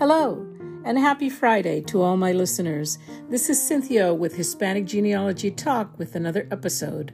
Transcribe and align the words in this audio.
Hello, 0.00 0.46
and 0.86 0.98
happy 0.98 1.28
Friday 1.28 1.82
to 1.82 2.00
all 2.00 2.16
my 2.16 2.32
listeners. 2.32 2.98
This 3.28 3.50
is 3.50 3.62
Cynthia 3.62 4.14
with 4.14 4.34
Hispanic 4.34 4.86
Genealogy 4.86 5.50
Talk 5.50 5.98
with 5.98 6.14
another 6.14 6.48
episode. 6.50 7.12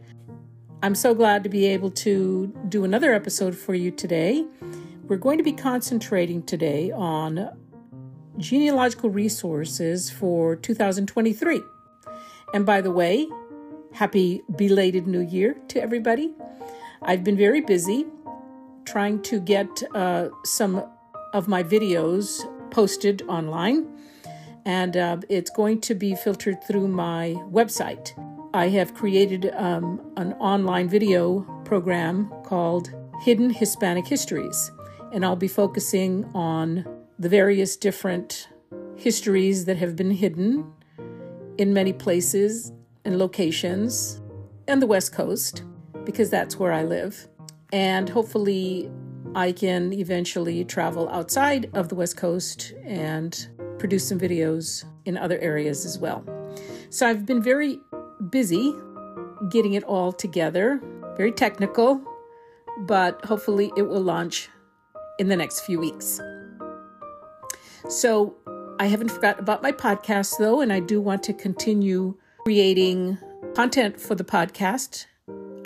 I'm 0.85 0.95
so 0.95 1.13
glad 1.13 1.43
to 1.43 1.51
be 1.51 1.67
able 1.67 1.91
to 1.91 2.47
do 2.69 2.85
another 2.85 3.13
episode 3.13 3.57
for 3.57 3.75
you 3.75 3.91
today. 3.91 4.47
We're 5.03 5.17
going 5.17 5.37
to 5.37 5.43
be 5.43 5.51
concentrating 5.51 6.45
today 6.45 6.93
on 6.93 7.59
genealogical 8.39 9.11
resources 9.11 10.09
for 10.09 10.55
2023. 10.55 11.61
And 12.55 12.65
by 12.65 12.81
the 12.81 12.93
way, 12.93 13.27
happy 13.95 14.43
belated 14.55 15.09
new 15.09 15.23
year 15.23 15.57
to 15.71 15.83
everybody. 15.83 16.33
I've 17.03 17.25
been 17.25 17.37
very 17.37 17.63
busy 17.63 18.07
trying 18.85 19.23
to 19.23 19.41
get 19.41 19.83
uh, 19.93 20.29
some 20.45 20.89
of 21.33 21.49
my 21.49 21.65
videos 21.65 22.47
posted 22.71 23.23
online, 23.23 23.87
and 24.65 24.97
uh, 24.97 25.19
it's 25.29 25.51
going 25.51 25.81
to 25.83 25.95
be 25.95 26.15
filtered 26.15 26.63
through 26.65 26.89
my 26.89 27.37
website. 27.51 28.13
I 28.55 28.69
have 28.69 28.95
created 28.95 29.53
um, 29.55 30.01
an 30.17 30.33
online 30.35 30.89
video 30.89 31.41
program 31.65 32.33
called 32.45 32.91
Hidden 33.23 33.51
Hispanic 33.51 34.07
Histories, 34.07 34.71
and 35.13 35.25
I'll 35.25 35.37
be 35.37 35.49
focusing 35.49 36.25
on 36.35 36.85
the 37.19 37.29
various 37.29 37.77
different 37.77 38.49
histories 38.97 39.65
that 39.67 39.77
have 39.77 39.95
been 39.95 40.11
hidden 40.11 40.73
in 41.59 41.73
many 41.73 41.93
places 41.93 42.73
and 43.05 43.19
locations 43.19 44.21
and 44.69 44.83
the 44.83 44.87
West 44.87 45.13
Coast, 45.13 45.63
because 46.05 46.29
that's 46.29 46.59
where 46.59 46.73
I 46.73 46.85
live. 46.85 47.29
And 47.73 48.09
hopefully, 48.09 48.91
I 49.37 49.53
can 49.53 49.93
eventually 49.93 50.65
travel 50.65 51.11
outside 51.11 51.69
of 51.75 51.91
the 51.91 51.95
West 51.95 52.17
Coast 52.17 52.73
and 52.87 53.47
produce 53.79 54.09
some 54.09 54.19
videos 54.19 54.87
in 55.05 55.19
other 55.19 55.39
areas 55.41 55.85
as 55.85 55.99
well. 55.99 56.25
So 56.89 57.07
I've 57.07 57.27
been 57.27 57.43
very 57.43 57.79
busy 58.31 58.75
getting 59.51 59.75
it 59.75 59.85
all 59.85 60.11
together, 60.11 60.81
very 61.19 61.33
technical, 61.33 62.01
but 62.87 63.23
hopefully 63.27 63.71
it 63.77 63.83
will 63.83 64.01
launch 64.01 64.49
in 65.19 65.29
the 65.29 65.37
next 65.37 65.61
few 65.61 65.79
weeks. 65.79 66.19
So 67.91 68.35
I 68.81 68.87
haven't 68.87 69.11
forgot 69.11 69.39
about 69.39 69.63
my 69.63 69.71
podcast 69.71 70.39
though, 70.39 70.63
and 70.63 70.73
I 70.73 70.81
do 70.81 70.99
want 70.99 71.23
to 71.25 71.35
continue 71.35 72.17
creating 72.45 73.19
content 73.55 74.01
for 74.01 74.15
the 74.15 74.25
podcast. 74.25 75.05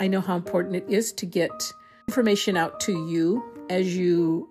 I 0.01 0.09
know 0.09 0.19
how 0.19 0.35
important 0.35 0.75
it 0.75 0.85
is 0.89 1.13
to 1.13 1.25
get 1.25 1.71
information 2.09 2.57
out 2.57 2.81
to 2.81 2.91
you 3.07 3.41
as 3.69 3.95
you 3.95 4.49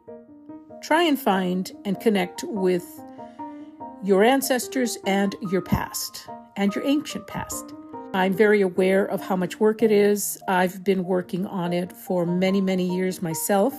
try 0.83 1.03
and 1.03 1.19
find 1.19 1.73
and 1.85 2.01
connect 2.01 2.45
with 2.45 2.85
your 4.03 4.25
ancestors 4.25 4.97
and 5.07 5.35
your 5.51 5.61
past 5.61 6.29
and 6.57 6.75
your 6.75 6.85
ancient 6.87 7.27
past. 7.27 7.75
I'm 8.13 8.33
very 8.35 8.61
aware 8.61 9.05
of 9.05 9.21
how 9.21 9.37
much 9.37 9.61
work 9.61 9.83
it 9.83 9.93
is. 9.93 10.39
I've 10.49 10.83
been 10.83 11.05
working 11.05 11.47
on 11.47 11.73
it 11.73 11.93
for 11.93 12.27
many, 12.27 12.61
many 12.61 12.93
years 12.95 13.23
myself. 13.23 13.75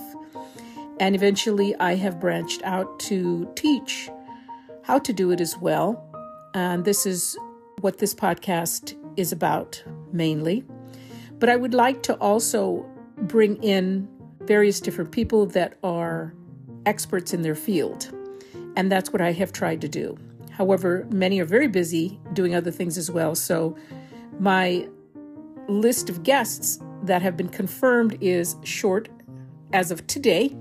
And 1.00 1.14
eventually 1.14 1.74
I 1.76 1.96
have 1.96 2.20
branched 2.20 2.62
out 2.62 2.98
to 3.00 3.50
teach 3.56 4.08
how 4.82 4.98
to 5.00 5.12
do 5.12 5.30
it 5.32 5.40
as 5.40 5.58
well. 5.58 6.08
And 6.54 6.84
this 6.84 7.04
is 7.04 7.36
what 7.80 7.98
this 7.98 8.14
podcast 8.14 8.96
is 9.16 9.32
about 9.32 9.82
mainly. 10.12 10.64
But 11.38 11.48
I 11.48 11.56
would 11.56 11.74
like 11.74 12.02
to 12.04 12.14
also 12.14 12.86
bring 13.18 13.62
in 13.62 14.08
various 14.46 14.80
different 14.80 15.10
people 15.12 15.46
that 15.46 15.78
are 15.82 16.34
experts 16.86 17.32
in 17.32 17.42
their 17.42 17.54
field. 17.54 18.10
And 18.76 18.90
that's 18.90 19.12
what 19.12 19.20
I 19.20 19.32
have 19.32 19.52
tried 19.52 19.80
to 19.82 19.88
do. 19.88 20.16
However, 20.50 21.06
many 21.10 21.40
are 21.40 21.44
very 21.44 21.68
busy 21.68 22.20
doing 22.32 22.54
other 22.54 22.70
things 22.70 22.98
as 22.98 23.10
well. 23.10 23.34
So 23.34 23.76
my 24.38 24.88
list 25.68 26.10
of 26.10 26.22
guests 26.22 26.78
that 27.04 27.22
have 27.22 27.36
been 27.36 27.48
confirmed 27.48 28.18
is 28.20 28.56
short 28.62 29.08
as 29.72 29.90
of 29.90 30.06
today, 30.06 30.54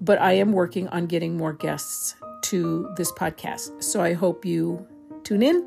but 0.00 0.20
I 0.20 0.32
am 0.34 0.52
working 0.52 0.88
on 0.88 1.06
getting 1.06 1.36
more 1.36 1.52
guests 1.52 2.14
to 2.42 2.92
this 2.96 3.10
podcast. 3.12 3.82
So 3.82 4.02
I 4.02 4.12
hope 4.12 4.44
you 4.44 4.86
tune 5.24 5.42
in 5.42 5.66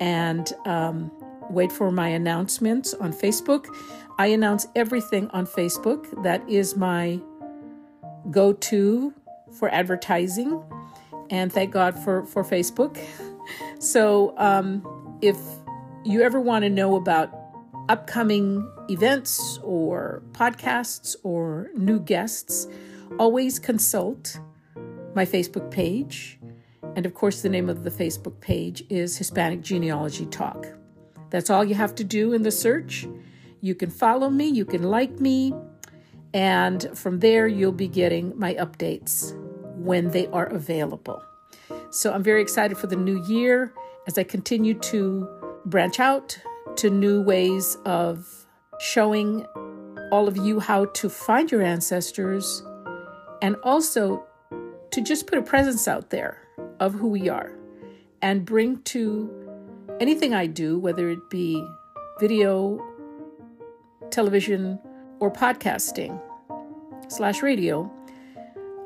and 0.00 0.52
um, 0.66 1.10
wait 1.50 1.72
for 1.72 1.90
my 1.90 2.08
announcements 2.08 2.94
on 2.94 3.12
Facebook. 3.12 3.66
I 4.18 4.28
announce 4.28 4.66
everything 4.76 5.28
on 5.30 5.46
Facebook. 5.46 6.22
That 6.22 6.48
is 6.48 6.76
my 6.76 7.20
go 8.30 8.52
to 8.52 9.12
for 9.58 9.68
advertising. 9.70 10.62
And 11.30 11.52
thank 11.52 11.72
God 11.72 11.98
for, 11.98 12.24
for 12.26 12.44
Facebook. 12.44 12.98
So 13.78 14.34
um, 14.38 15.18
if 15.20 15.36
you 16.04 16.22
ever 16.22 16.40
want 16.40 16.62
to 16.62 16.70
know 16.70 16.96
about 16.96 17.30
upcoming 17.90 18.66
events 18.88 19.58
or 19.62 20.22
podcasts 20.32 21.14
or 21.22 21.68
new 21.76 22.00
guests, 22.00 22.66
always 23.18 23.58
consult 23.58 24.40
my 25.14 25.26
Facebook 25.26 25.70
page. 25.70 26.38
And 26.96 27.04
of 27.04 27.12
course, 27.12 27.42
the 27.42 27.48
name 27.48 27.68
of 27.68 27.84
the 27.84 27.90
Facebook 27.90 28.40
page 28.40 28.84
is 28.88 29.18
Hispanic 29.18 29.60
Genealogy 29.60 30.26
Talk. 30.26 30.66
That's 31.30 31.50
all 31.50 31.64
you 31.64 31.74
have 31.74 31.94
to 31.96 32.04
do 32.04 32.32
in 32.32 32.42
the 32.42 32.50
search. 32.50 33.06
You 33.64 33.74
can 33.74 33.88
follow 33.88 34.28
me, 34.28 34.46
you 34.48 34.66
can 34.66 34.82
like 34.82 35.20
me, 35.20 35.54
and 36.34 36.86
from 36.92 37.20
there, 37.20 37.48
you'll 37.48 37.72
be 37.72 37.88
getting 37.88 38.38
my 38.38 38.52
updates 38.56 39.34
when 39.78 40.10
they 40.10 40.26
are 40.26 40.44
available. 40.48 41.24
So 41.88 42.12
I'm 42.12 42.22
very 42.22 42.42
excited 42.42 42.76
for 42.76 42.88
the 42.88 42.96
new 42.96 43.24
year 43.24 43.72
as 44.06 44.18
I 44.18 44.24
continue 44.24 44.74
to 44.90 45.26
branch 45.64 45.98
out 45.98 46.38
to 46.76 46.90
new 46.90 47.22
ways 47.22 47.78
of 47.86 48.28
showing 48.80 49.46
all 50.12 50.28
of 50.28 50.36
you 50.36 50.60
how 50.60 50.84
to 50.84 51.08
find 51.08 51.50
your 51.50 51.62
ancestors 51.62 52.62
and 53.40 53.56
also 53.62 54.26
to 54.90 55.00
just 55.00 55.26
put 55.26 55.38
a 55.38 55.42
presence 55.42 55.88
out 55.88 56.10
there 56.10 56.36
of 56.80 56.92
who 56.92 57.08
we 57.08 57.30
are 57.30 57.56
and 58.20 58.44
bring 58.44 58.82
to 58.82 59.30
anything 60.00 60.34
I 60.34 60.48
do, 60.48 60.78
whether 60.78 61.08
it 61.08 61.30
be 61.30 61.66
video 62.20 62.93
television, 64.14 64.78
or 65.18 65.30
podcasting 65.30 66.20
slash 67.08 67.42
radio, 67.42 67.90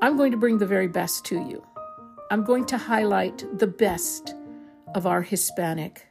I'm 0.00 0.16
going 0.16 0.32
to 0.32 0.38
bring 0.38 0.58
the 0.58 0.66
very 0.66 0.88
best 0.88 1.24
to 1.26 1.36
you. 1.36 1.64
I'm 2.30 2.44
going 2.44 2.64
to 2.66 2.78
highlight 2.78 3.44
the 3.58 3.66
best 3.66 4.34
of 4.94 5.06
our 5.06 5.22
Hispanic 5.22 6.06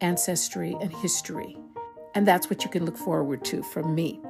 ancestry 0.00 0.76
and 0.80 0.92
history. 0.92 1.56
And 2.14 2.26
that's 2.26 2.50
what 2.50 2.64
you 2.64 2.70
can 2.70 2.84
look 2.84 2.96
forward 2.96 3.44
to 3.46 3.62
from 3.62 3.94
me. 3.94 4.20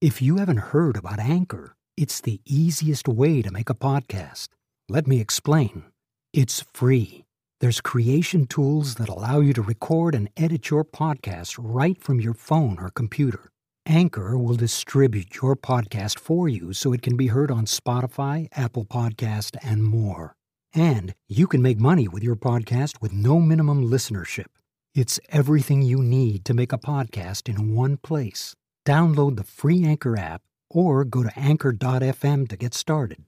If 0.00 0.20
you 0.20 0.36
haven't 0.36 0.58
heard 0.58 0.96
about 0.96 1.18
Anchor, 1.18 1.74
it's 1.96 2.20
the 2.20 2.40
easiest 2.44 3.08
way 3.08 3.40
to 3.40 3.50
make 3.50 3.70
a 3.70 3.74
podcast. 3.74 4.48
Let 4.88 5.06
me 5.06 5.20
explain. 5.20 5.84
It's 6.32 6.64
free. 6.74 7.25
There's 7.58 7.80
creation 7.80 8.46
tools 8.46 8.96
that 8.96 9.08
allow 9.08 9.40
you 9.40 9.54
to 9.54 9.62
record 9.62 10.14
and 10.14 10.28
edit 10.36 10.68
your 10.68 10.84
podcast 10.84 11.56
right 11.58 11.98
from 11.98 12.20
your 12.20 12.34
phone 12.34 12.76
or 12.78 12.90
computer. 12.90 13.50
Anchor 13.86 14.36
will 14.36 14.56
distribute 14.56 15.36
your 15.36 15.56
podcast 15.56 16.18
for 16.18 16.50
you 16.50 16.74
so 16.74 16.92
it 16.92 17.00
can 17.00 17.16
be 17.16 17.28
heard 17.28 17.50
on 17.50 17.64
Spotify, 17.64 18.48
Apple 18.52 18.84
Podcast, 18.84 19.56
and 19.62 19.84
more. 19.84 20.36
And 20.74 21.14
you 21.28 21.46
can 21.46 21.62
make 21.62 21.80
money 21.80 22.06
with 22.06 22.22
your 22.22 22.36
podcast 22.36 23.00
with 23.00 23.14
no 23.14 23.40
minimum 23.40 23.88
listenership. 23.90 24.48
It's 24.94 25.18
everything 25.30 25.80
you 25.80 26.02
need 26.02 26.44
to 26.44 26.52
make 26.52 26.74
a 26.74 26.78
podcast 26.78 27.48
in 27.48 27.74
one 27.74 27.96
place. 27.96 28.54
Download 28.84 29.36
the 29.36 29.44
free 29.44 29.82
Anchor 29.82 30.18
app 30.18 30.42
or 30.68 31.06
go 31.06 31.22
to 31.22 31.38
anchor.fm 31.38 32.48
to 32.48 32.56
get 32.58 32.74
started. 32.74 33.24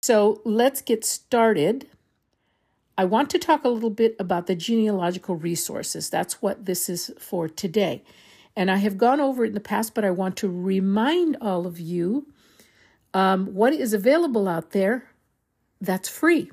So 0.00 0.42
let's 0.44 0.80
get 0.80 1.04
started 1.04 1.88
I 2.98 3.04
want 3.04 3.30
to 3.30 3.38
talk 3.38 3.64
a 3.64 3.68
little 3.68 3.90
bit 3.90 4.16
about 4.18 4.48
the 4.48 4.56
genealogical 4.56 5.36
resources. 5.36 6.10
That's 6.10 6.42
what 6.42 6.66
this 6.66 6.88
is 6.88 7.12
for 7.16 7.48
today. 7.48 8.02
And 8.56 8.72
I 8.72 8.78
have 8.78 8.98
gone 8.98 9.20
over 9.20 9.44
it 9.44 9.48
in 9.48 9.54
the 9.54 9.60
past, 9.60 9.94
but 9.94 10.04
I 10.04 10.10
want 10.10 10.36
to 10.38 10.48
remind 10.48 11.36
all 11.40 11.64
of 11.64 11.78
you 11.78 12.26
um, 13.14 13.54
what 13.54 13.72
is 13.72 13.94
available 13.94 14.48
out 14.48 14.72
there 14.72 15.10
that's 15.80 16.08
free. 16.08 16.50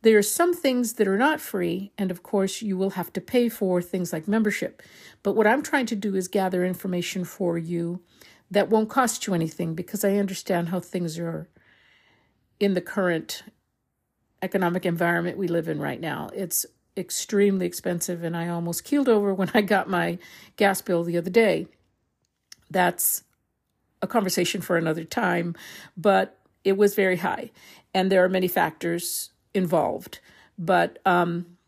There 0.00 0.16
are 0.16 0.22
some 0.22 0.54
things 0.54 0.94
that 0.94 1.06
are 1.06 1.18
not 1.18 1.38
free, 1.38 1.92
and 1.98 2.10
of 2.10 2.22
course, 2.22 2.62
you 2.62 2.78
will 2.78 2.90
have 2.90 3.12
to 3.12 3.20
pay 3.20 3.50
for 3.50 3.82
things 3.82 4.10
like 4.10 4.26
membership. 4.26 4.82
But 5.22 5.34
what 5.34 5.46
I'm 5.46 5.62
trying 5.62 5.86
to 5.86 5.96
do 5.96 6.14
is 6.14 6.28
gather 6.28 6.64
information 6.64 7.24
for 7.24 7.58
you 7.58 8.00
that 8.50 8.70
won't 8.70 8.88
cost 8.88 9.26
you 9.26 9.34
anything 9.34 9.74
because 9.74 10.02
I 10.02 10.16
understand 10.16 10.70
how 10.70 10.80
things 10.80 11.18
are 11.18 11.46
in 12.58 12.72
the 12.72 12.80
current 12.80 13.42
economic 14.42 14.86
environment 14.86 15.38
we 15.38 15.48
live 15.48 15.68
in 15.68 15.80
right 15.80 16.00
now. 16.00 16.30
It's 16.34 16.66
extremely 16.96 17.66
expensive, 17.66 18.22
and 18.22 18.36
I 18.36 18.48
almost 18.48 18.84
keeled 18.84 19.08
over 19.08 19.32
when 19.32 19.50
I 19.54 19.60
got 19.60 19.88
my 19.88 20.18
gas 20.56 20.82
bill 20.82 21.04
the 21.04 21.16
other 21.16 21.30
day. 21.30 21.68
That's 22.70 23.24
a 24.02 24.06
conversation 24.06 24.60
for 24.60 24.76
another 24.76 25.04
time, 25.04 25.56
but 25.96 26.38
it 26.64 26.76
was 26.76 26.94
very 26.94 27.16
high, 27.16 27.50
and 27.94 28.10
there 28.10 28.24
are 28.24 28.28
many 28.28 28.48
factors 28.48 29.30
involved. 29.54 30.20
But 30.58 30.98
um, 31.06 31.58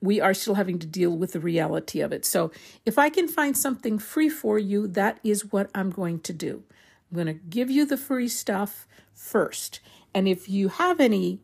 we 0.00 0.20
are 0.20 0.34
still 0.34 0.54
having 0.54 0.78
to 0.80 0.86
deal 0.86 1.16
with 1.16 1.32
the 1.32 1.40
reality 1.40 2.00
of 2.00 2.12
it. 2.12 2.24
So 2.24 2.50
if 2.84 2.98
I 2.98 3.08
can 3.08 3.26
find 3.26 3.56
something 3.56 3.98
free 3.98 4.28
for 4.28 4.58
you, 4.58 4.86
that 4.88 5.18
is 5.24 5.50
what 5.52 5.70
I'm 5.74 5.90
going 5.90 6.20
to 6.20 6.32
do. 6.32 6.62
I'm 7.10 7.14
going 7.14 7.26
to 7.26 7.32
give 7.32 7.70
you 7.70 7.86
the 7.86 7.96
free 7.96 8.28
stuff 8.28 8.86
first. 9.14 9.80
And 10.12 10.28
if 10.28 10.48
you 10.48 10.68
have 10.68 11.00
any 11.00 11.40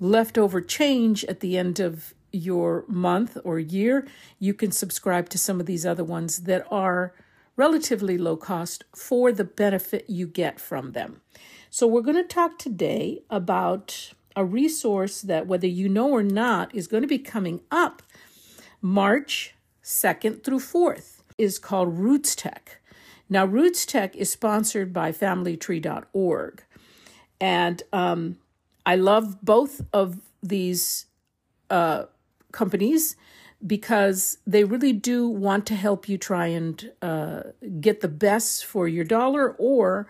leftover 0.00 0.60
change 0.60 1.24
at 1.24 1.40
the 1.40 1.56
end 1.56 1.80
of 1.80 2.14
your 2.32 2.84
month 2.86 3.38
or 3.44 3.58
year, 3.58 4.06
you 4.38 4.52
can 4.52 4.70
subscribe 4.70 5.28
to 5.30 5.38
some 5.38 5.60
of 5.60 5.66
these 5.66 5.86
other 5.86 6.04
ones 6.04 6.42
that 6.42 6.66
are 6.70 7.14
relatively 7.56 8.18
low 8.18 8.36
cost 8.36 8.84
for 8.94 9.32
the 9.32 9.44
benefit 9.44 10.04
you 10.08 10.26
get 10.26 10.60
from 10.60 10.92
them. 10.92 11.22
So, 11.70 11.86
we're 11.86 12.02
going 12.02 12.16
to 12.16 12.22
talk 12.22 12.58
today 12.58 13.22
about 13.30 14.12
a 14.34 14.44
resource 14.44 15.22
that, 15.22 15.46
whether 15.46 15.66
you 15.66 15.88
know 15.88 16.10
or 16.10 16.22
not, 16.22 16.74
is 16.74 16.86
going 16.86 17.02
to 17.02 17.08
be 17.08 17.18
coming 17.18 17.60
up 17.70 18.02
March 18.80 19.54
2nd 19.82 20.44
through 20.44 20.60
4th, 20.60 21.22
is 21.38 21.58
called 21.58 21.98
RootsTech. 21.98 22.78
Now, 23.28 23.46
RootsTech 23.46 24.14
is 24.14 24.30
sponsored 24.30 24.92
by 24.92 25.10
FamilyTree.org. 25.12 26.62
And 27.40 27.82
um, 27.92 28.38
I 28.86 28.94
love 28.94 29.44
both 29.44 29.82
of 29.92 30.20
these 30.42 31.06
uh, 31.68 32.04
companies 32.52 33.16
because 33.66 34.38
they 34.46 34.62
really 34.62 34.92
do 34.92 35.28
want 35.28 35.66
to 35.66 35.74
help 35.74 36.08
you 36.08 36.16
try 36.16 36.46
and 36.46 36.92
uh, 37.02 37.42
get 37.80 38.00
the 38.00 38.08
best 38.08 38.64
for 38.64 38.86
your 38.86 39.04
dollar 39.04 39.50
or 39.58 40.06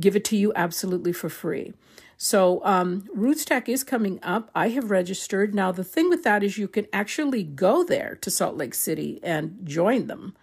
give 0.00 0.16
it 0.16 0.24
to 0.24 0.36
you 0.36 0.52
absolutely 0.56 1.12
for 1.12 1.28
free. 1.28 1.72
So, 2.16 2.64
um, 2.64 3.02
RootsTech 3.16 3.68
is 3.68 3.84
coming 3.84 4.18
up. 4.22 4.50
I 4.54 4.68
have 4.70 4.90
registered. 4.90 5.54
Now, 5.54 5.72
the 5.72 5.84
thing 5.84 6.08
with 6.08 6.24
that 6.24 6.42
is 6.42 6.58
you 6.58 6.68
can 6.68 6.86
actually 6.92 7.42
go 7.42 7.84
there 7.84 8.16
to 8.22 8.30
Salt 8.30 8.56
Lake 8.56 8.74
City 8.74 9.20
and 9.22 9.58
join 9.64 10.06
them. 10.06 10.34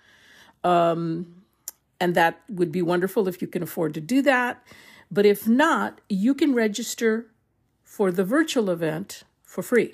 Um, 0.63 1.43
and 1.99 2.13
that 2.15 2.41
would 2.49 2.71
be 2.71 2.81
wonderful 2.81 3.27
if 3.27 3.41
you 3.41 3.47
can 3.47 3.63
afford 3.63 3.93
to 3.95 4.01
do 4.01 4.21
that. 4.21 4.63
But 5.09 5.25
if 5.25 5.47
not, 5.47 6.01
you 6.07 6.33
can 6.33 6.53
register 6.53 7.27
for 7.91 8.09
the 8.09 8.23
virtual 8.23 8.69
event 8.69 9.23
for 9.43 9.61
free. 9.61 9.93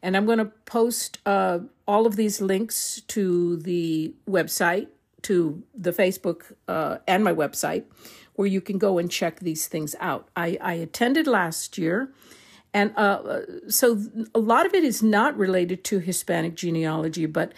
And 0.00 0.16
I'm 0.16 0.26
going 0.26 0.38
to 0.38 0.52
post 0.64 1.18
uh, 1.26 1.58
all 1.84 2.06
of 2.06 2.14
these 2.14 2.40
links 2.40 3.02
to 3.08 3.56
the 3.56 4.14
website, 4.30 4.86
to 5.22 5.64
the 5.74 5.90
Facebook, 5.90 6.52
uh, 6.68 6.98
and 7.08 7.24
my 7.24 7.34
website, 7.34 7.82
where 8.34 8.46
you 8.46 8.60
can 8.60 8.78
go 8.78 8.96
and 8.96 9.10
check 9.10 9.40
these 9.40 9.66
things 9.66 9.96
out. 9.98 10.28
I, 10.36 10.56
I 10.60 10.74
attended 10.74 11.26
last 11.26 11.76
year. 11.76 12.12
And 12.72 12.92
uh, 12.96 13.40
so 13.68 14.00
a 14.32 14.38
lot 14.38 14.64
of 14.64 14.72
it 14.72 14.84
is 14.84 15.02
not 15.02 15.36
related 15.36 15.82
to 15.86 15.98
Hispanic 15.98 16.54
genealogy, 16.54 17.26
but 17.26 17.54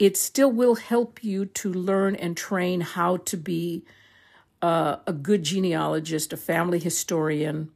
it 0.00 0.16
still 0.16 0.50
will 0.50 0.74
help 0.74 1.22
you 1.22 1.46
to 1.46 1.72
learn 1.72 2.16
and 2.16 2.36
train 2.36 2.80
how 2.80 3.18
to 3.18 3.36
be 3.36 3.84
uh, 4.60 4.96
a 5.06 5.12
good 5.12 5.44
genealogist, 5.44 6.32
a 6.32 6.36
family 6.36 6.80
historian 6.80 7.70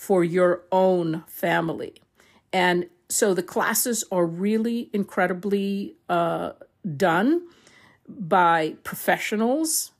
for 0.00 0.24
your 0.24 0.62
own 0.72 1.22
family. 1.26 1.92
And 2.54 2.86
so 3.10 3.34
the 3.34 3.42
classes 3.42 4.02
are 4.10 4.24
really 4.24 4.88
incredibly 4.94 5.94
uh, 6.08 6.52
done 6.96 7.42
by 8.08 8.76
professionals 8.82 9.92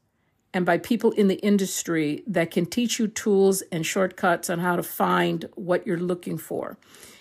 and 0.55 0.65
by 0.65 0.79
people 0.79 1.11
in 1.13 1.29
the 1.29 1.39
industry 1.41 2.25
that 2.27 2.51
can 2.51 2.65
teach 2.65 2.99
you 2.99 3.09
tools 3.09 3.61
and 3.71 3.85
shortcuts 3.85 4.49
on 4.49 4.61
how 4.61 4.75
to 4.75 4.83
find 4.83 5.51
what 5.55 5.87
you're 5.87 5.99
looking 5.99 6.39
for. 6.39 6.79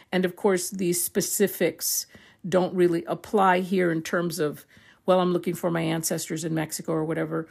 And 0.10 0.24
of 0.24 0.38
course, 0.38 0.70
these 0.70 1.04
specifics 1.04 2.08
don't 2.48 2.74
really 2.74 3.04
apply 3.08 3.60
here 3.60 3.92
in 3.92 4.02
terms 4.04 4.40
of, 4.40 4.66
well, 5.06 5.20
I'm 5.20 5.34
looking 5.34 5.54
for 5.54 5.70
my 5.70 5.82
ancestors 5.82 6.46
in 6.46 6.54
Mexico 6.54 6.94
or 6.94 7.04
whatever. 7.04 7.50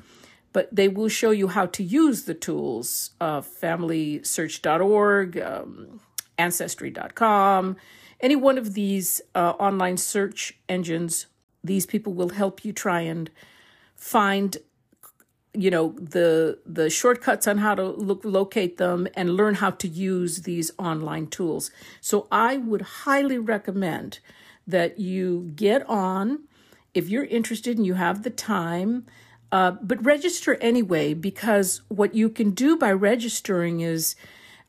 But 0.53 0.75
they 0.75 0.89
will 0.89 1.09
show 1.09 1.31
you 1.31 1.49
how 1.49 1.67
to 1.67 1.83
use 1.83 2.25
the 2.25 2.35
tools, 2.35 3.11
uh, 3.21 3.43
familysearch.org, 3.43 5.39
um, 5.39 6.01
ancestry.com, 6.39 7.77
any 8.21 8.37
one 8.37 8.59
of 8.59 8.75
these 8.75 9.21
uh, 9.35 9.51
online 9.59 9.97
search 9.97 10.59
engines, 10.69 11.27
these 11.63 11.87
people 11.87 12.13
will 12.15 12.31
help 12.31 12.65
you 12.65 12.73
try 12.73 13.01
and 13.01 13.31
find 13.95 14.59
you 15.55 15.71
know 15.71 15.95
the 15.99 16.59
the 16.67 16.91
shortcuts 16.91 17.47
on 17.49 17.59
how 17.59 17.75
to 17.75 17.85
look 17.85 18.21
locate 18.25 18.77
them 18.77 19.09
and 19.15 19.35
learn 19.35 19.55
how 19.55 19.71
to 19.71 19.89
use 19.89 20.43
these 20.43 20.71
online 20.79 21.27
tools. 21.27 21.71
So 22.01 22.29
i 22.31 22.57
would 22.57 22.83
highly 22.83 23.39
recommend 23.39 24.21
that 24.67 24.99
you 24.99 25.53
get 25.57 25.89
on. 25.89 26.45
If 26.95 27.09
you're 27.09 27.25
interested 27.25 27.77
and 27.77 27.87
you 27.87 27.95
have 27.95 28.23
the 28.23 28.31
time 28.31 29.07
uh, 29.51 29.73
but 29.83 30.05
register 30.05 30.57
anyway 30.57 31.15
because 31.15 31.83
what 31.89 32.15
you 32.15 32.29
can 32.29 32.51
do 32.51 32.77
by 32.77 32.93
registering 32.93 33.81
is 33.81 34.15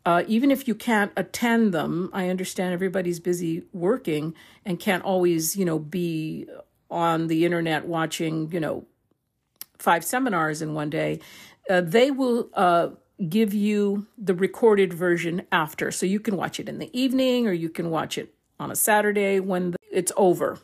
uh, 0.06 0.24
even 0.28 0.50
if 0.50 0.68
you 0.68 0.74
can't 0.74 1.12
attend 1.18 1.74
them, 1.74 2.10
I 2.14 2.30
understand 2.30 2.74
everybody's 2.74 3.20
busy 3.20 3.64
working 3.74 4.34
and 4.66 4.80
can't 4.80 5.04
always, 5.04 5.58
you 5.58 5.66
know, 5.66 5.78
be 5.78 6.48
on 6.90 7.28
the 7.28 7.46
internet 7.46 7.86
watching, 7.86 8.52
you 8.52 8.60
know, 8.60 8.86
five 9.78 10.04
seminars 10.04 10.62
in 10.62 10.74
one 10.74 10.90
day. 10.90 11.20
Uh, 11.70 11.82
they 11.82 12.12
will 12.12 12.50
uh, 12.54 12.90
give 13.28 13.54
you 13.54 14.08
the 14.18 14.34
recorded 14.34 14.94
version 14.94 15.46
after. 15.52 15.92
So 15.92 16.06
you 16.06 16.20
can 16.20 16.38
watch 16.38 16.60
it 16.60 16.70
in 16.70 16.80
the 16.80 16.90
evening 17.00 17.48
or 17.48 17.52
you 17.52 17.70
can 17.70 17.90
watch 17.90 18.18
it 18.18 18.34
on 18.60 18.72
a 18.72 18.76
Saturday 18.76 19.40
when 19.40 19.76
it's 19.92 20.12
over. 20.16 20.60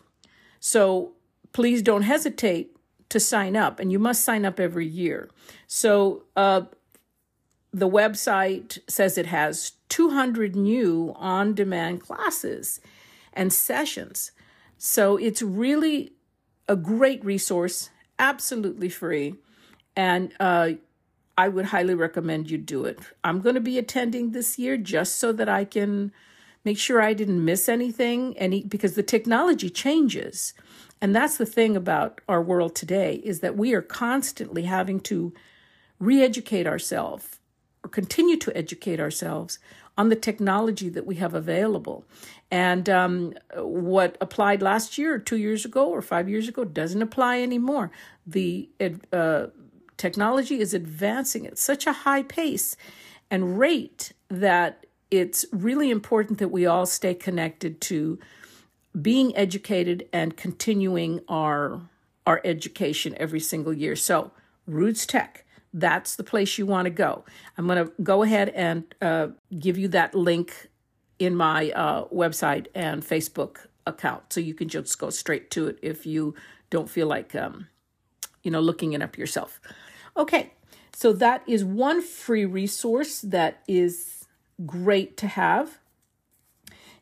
So 0.59 1.13
please 1.51 1.81
don't 1.81 2.03
hesitate 2.03 2.74
to 3.09 3.19
sign 3.19 3.55
up, 3.55 3.79
and 3.79 3.91
you 3.91 3.99
must 3.99 4.23
sign 4.23 4.45
up 4.45 4.59
every 4.59 4.87
year. 4.87 5.29
So 5.67 6.23
uh, 6.35 6.63
the 7.71 7.89
website 7.89 8.79
says 8.87 9.17
it 9.17 9.27
has 9.27 9.73
200 9.89 10.55
new 10.55 11.13
on 11.17 11.53
demand 11.53 12.01
classes 12.01 12.79
and 13.33 13.51
sessions. 13.51 14.31
So 14.77 15.17
it's 15.17 15.41
really 15.41 16.13
a 16.67 16.75
great 16.75 17.23
resource, 17.23 17.89
absolutely 18.17 18.89
free. 18.89 19.35
And 19.95 20.33
uh, 20.39 20.71
I 21.37 21.49
would 21.49 21.65
highly 21.65 21.95
recommend 21.95 22.49
you 22.49 22.57
do 22.57 22.85
it. 22.85 22.99
I'm 23.23 23.41
going 23.41 23.55
to 23.55 23.61
be 23.61 23.77
attending 23.77 24.31
this 24.31 24.57
year 24.57 24.77
just 24.77 25.17
so 25.17 25.31
that 25.33 25.49
I 25.49 25.65
can 25.65 26.11
make 26.63 26.77
sure 26.77 27.01
I 27.01 27.13
didn't 27.13 27.43
miss 27.43 27.69
anything 27.69 28.37
any 28.37 28.63
because 28.63 28.95
the 28.95 29.03
technology 29.03 29.69
changes. 29.69 30.53
And 31.01 31.15
that's 31.15 31.37
the 31.37 31.45
thing 31.45 31.75
about 31.75 32.21
our 32.27 32.41
world 32.41 32.75
today 32.75 33.15
is 33.23 33.41
that 33.41 33.57
we 33.57 33.73
are 33.73 33.81
constantly 33.81 34.63
having 34.63 34.99
to 35.01 35.33
re-educate 35.99 36.67
ourselves 36.67 37.39
or 37.83 37.89
continue 37.89 38.37
to 38.37 38.55
educate 38.57 38.99
ourselves 38.99 39.59
on 39.97 40.09
the 40.09 40.15
technology 40.15 40.89
that 40.89 41.05
we 41.05 41.15
have 41.15 41.33
available. 41.33 42.05
And 42.51 42.89
um, 42.89 43.33
what 43.55 44.17
applied 44.19 44.61
last 44.61 44.97
year, 44.97 45.15
or 45.15 45.19
two 45.19 45.37
years 45.37 45.65
ago, 45.65 45.89
or 45.89 46.01
five 46.01 46.27
years 46.27 46.47
ago 46.47 46.65
doesn't 46.65 47.01
apply 47.01 47.41
anymore. 47.41 47.91
The 48.25 48.69
uh, 49.13 49.47
technology 49.97 50.59
is 50.59 50.73
advancing 50.73 51.47
at 51.47 51.57
such 51.57 51.87
a 51.87 51.93
high 51.93 52.23
pace 52.23 52.75
and 53.31 53.57
rate 53.57 54.13
that 54.29 54.85
it's 55.11 55.45
really 55.51 55.89
important 55.91 56.39
that 56.39 56.49
we 56.49 56.65
all 56.65 56.85
stay 56.85 57.13
connected 57.13 57.79
to 57.81 58.19
being 59.01 59.35
educated 59.35 60.07
and 60.13 60.37
continuing 60.37 61.21
our 61.27 61.81
our 62.25 62.41
education 62.43 63.13
every 63.17 63.39
single 63.39 63.71
year. 63.73 63.95
So, 63.95 64.31
RootsTech, 64.67 65.43
that's 65.71 66.15
the 66.15 66.23
place 66.23 66.57
you 66.57 66.65
want 66.65 66.85
to 66.85 66.89
go. 66.89 67.23
I'm 67.55 67.67
going 67.67 67.85
to 67.85 67.91
go 68.01 68.23
ahead 68.23 68.49
and 68.49 68.83
uh, 68.99 69.27
give 69.59 69.77
you 69.77 69.87
that 69.89 70.15
link 70.15 70.69
in 71.19 71.35
my 71.35 71.69
uh, 71.71 72.05
website 72.07 72.65
and 72.73 73.03
Facebook 73.03 73.67
account, 73.85 74.33
so 74.33 74.39
you 74.39 74.53
can 74.55 74.69
just 74.69 74.97
go 74.97 75.09
straight 75.11 75.51
to 75.51 75.67
it 75.67 75.77
if 75.81 76.05
you 76.05 76.33
don't 76.71 76.89
feel 76.89 77.07
like, 77.07 77.35
um, 77.35 77.67
you 78.41 78.49
know, 78.49 78.59
looking 78.59 78.93
it 78.93 79.01
up 79.01 79.17
yourself. 79.17 79.61
Okay, 80.17 80.53
so 80.93 81.13
that 81.13 81.43
is 81.47 81.63
one 81.63 82.01
free 82.01 82.45
resource 82.45 83.21
that 83.21 83.61
is 83.67 84.25
great 84.65 85.15
to 85.17 85.27
have, 85.27 85.77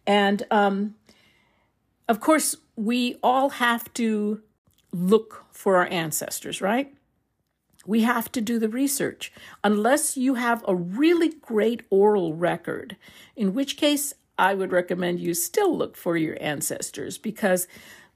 and 0.05 0.43
um, 0.51 0.95
of 2.07 2.19
course, 2.19 2.55
we 2.75 3.17
all 3.23 3.49
have 3.49 3.93
to 3.93 4.41
look 4.91 5.45
for 5.51 5.77
our 5.77 5.87
ancestors, 5.87 6.61
right? 6.61 6.93
We 7.85 8.01
have 8.01 8.31
to 8.33 8.41
do 8.41 8.59
the 8.59 8.69
research. 8.69 9.31
Unless 9.63 10.15
you 10.17 10.35
have 10.35 10.63
a 10.67 10.75
really 10.75 11.29
great 11.29 11.83
oral 11.89 12.33
record, 12.33 12.95
in 13.35 13.53
which 13.53 13.77
case 13.77 14.13
I 14.37 14.53
would 14.53 14.71
recommend 14.71 15.19
you 15.19 15.33
still 15.33 15.75
look 15.75 15.95
for 15.97 16.17
your 16.17 16.37
ancestors 16.41 17.17
because 17.17 17.67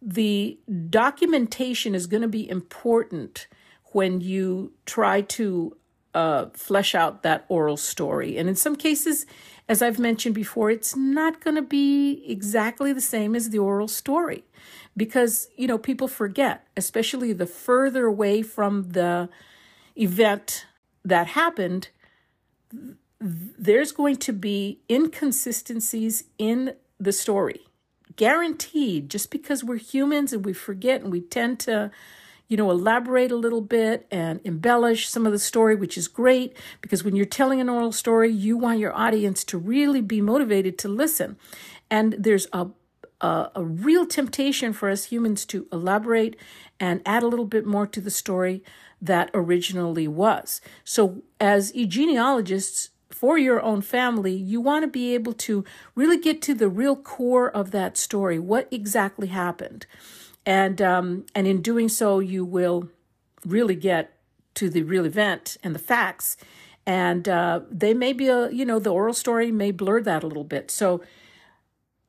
the 0.01 0.59
documentation 0.89 1.95
is 1.95 2.07
going 2.07 2.21
to 2.21 2.27
be 2.27 2.49
important 2.49 3.47
when 3.91 4.21
you 4.21 4.73
try 4.85 5.21
to 5.21 5.75
uh, 6.13 6.47
flesh 6.53 6.95
out 6.95 7.23
that 7.23 7.45
oral 7.47 7.77
story. 7.77 8.37
And 8.37 8.49
in 8.49 8.55
some 8.55 8.75
cases, 8.75 9.25
as 9.69 9.81
I've 9.81 9.99
mentioned 9.99 10.35
before, 10.35 10.71
it's 10.71 10.95
not 10.95 11.41
going 11.41 11.55
to 11.55 11.61
be 11.61 12.23
exactly 12.25 12.93
the 12.93 13.01
same 13.01 13.35
as 13.35 13.49
the 13.49 13.59
oral 13.59 13.87
story 13.87 14.45
because, 14.95 15.49
you 15.57 15.67
know, 15.67 15.77
people 15.77 16.07
forget, 16.07 16.65
especially 16.77 17.33
the 17.33 17.45
further 17.45 18.05
away 18.05 18.41
from 18.41 18.91
the 18.91 19.29
event 19.95 20.65
that 21.03 21.27
happened, 21.27 21.89
there's 23.19 23.91
going 23.91 24.15
to 24.17 24.31
be 24.31 24.79
inconsistencies 24.89 26.25
in 26.37 26.73
the 26.99 27.11
story. 27.11 27.61
Guaranteed, 28.15 29.09
just 29.09 29.29
because 29.29 29.63
we're 29.63 29.77
humans 29.77 30.33
and 30.33 30.45
we 30.45 30.53
forget 30.53 31.01
and 31.01 31.11
we 31.11 31.21
tend 31.21 31.59
to 31.61 31.91
you 32.47 32.57
know, 32.57 32.71
elaborate 32.71 33.31
a 33.31 33.35
little 33.35 33.61
bit 33.61 34.07
and 34.09 34.39
embellish 34.43 35.09
some 35.09 35.25
of 35.25 35.31
the 35.31 35.39
story, 35.39 35.75
which 35.75 35.97
is 35.97 36.07
great 36.07 36.55
because 36.81 37.03
when 37.03 37.15
you're 37.15 37.25
telling 37.25 37.59
an 37.59 37.69
oral 37.69 37.91
story, 37.91 38.31
you 38.31 38.57
want 38.57 38.79
your 38.79 38.95
audience 38.95 39.43
to 39.45 39.57
really 39.57 40.01
be 40.01 40.21
motivated 40.21 40.77
to 40.79 40.87
listen. 40.87 41.37
And 41.89 42.15
there's 42.17 42.47
a 42.53 42.67
a, 43.19 43.49
a 43.55 43.63
real 43.63 44.05
temptation 44.05 44.73
for 44.73 44.89
us 44.89 45.05
humans 45.05 45.45
to 45.47 45.67
elaborate 45.71 46.35
and 46.79 47.01
add 47.03 47.23
a 47.23 47.27
little 47.27 47.45
bit 47.45 47.65
more 47.65 47.87
to 47.87 47.99
the 47.99 48.11
story 48.11 48.63
that 49.01 49.31
originally 49.33 50.07
was. 50.07 50.61
So, 50.83 51.23
as 51.39 51.71
genealogists, 51.71 52.91
for 53.09 53.37
your 53.37 53.61
own 53.61 53.81
family, 53.81 54.33
you 54.33 54.61
want 54.61 54.83
to 54.83 54.87
be 54.87 55.15
able 55.15 55.33
to 55.33 55.63
really 55.95 56.19
get 56.19 56.41
to 56.43 56.53
the 56.53 56.69
real 56.69 56.95
core 56.95 57.49
of 57.49 57.71
that 57.71 57.97
story. 57.97 58.37
What 58.37 58.67
exactly 58.69 59.27
happened? 59.27 59.87
And 60.47 60.81
um, 60.81 61.25
and 61.35 61.45
in 61.45 61.61
doing 61.61 61.89
so, 61.89 62.19
you 62.19 62.45
will 62.45 62.89
really 63.45 63.75
get 63.75 64.17
to 64.55 64.69
the 64.69 64.81
real 64.81 65.05
event 65.05 65.57
and 65.61 65.75
the 65.75 65.79
facts. 65.79 66.37
And 66.85 67.27
uh, 67.27 67.59
they 67.69 67.93
may 67.93 68.13
be 68.13 68.29
a 68.29 68.49
you 68.49 68.65
know 68.65 68.79
the 68.79 68.93
oral 68.93 69.13
story 69.13 69.51
may 69.51 69.71
blur 69.71 70.01
that 70.01 70.23
a 70.23 70.27
little 70.27 70.45
bit. 70.45 70.71
So 70.71 71.03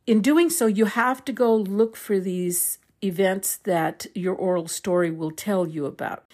in 0.07 0.23
doing 0.23 0.51
so, 0.51 0.67
you 0.67 0.85
have 0.85 1.25
to 1.25 1.33
go 1.33 1.55
look 1.55 1.97
for 1.97 2.21
these 2.21 2.79
events 3.03 3.57
that 3.57 4.07
your 4.15 4.37
oral 4.37 4.69
story 4.69 5.11
will 5.11 5.33
tell 5.33 5.67
you 5.67 5.85
about. 5.85 6.25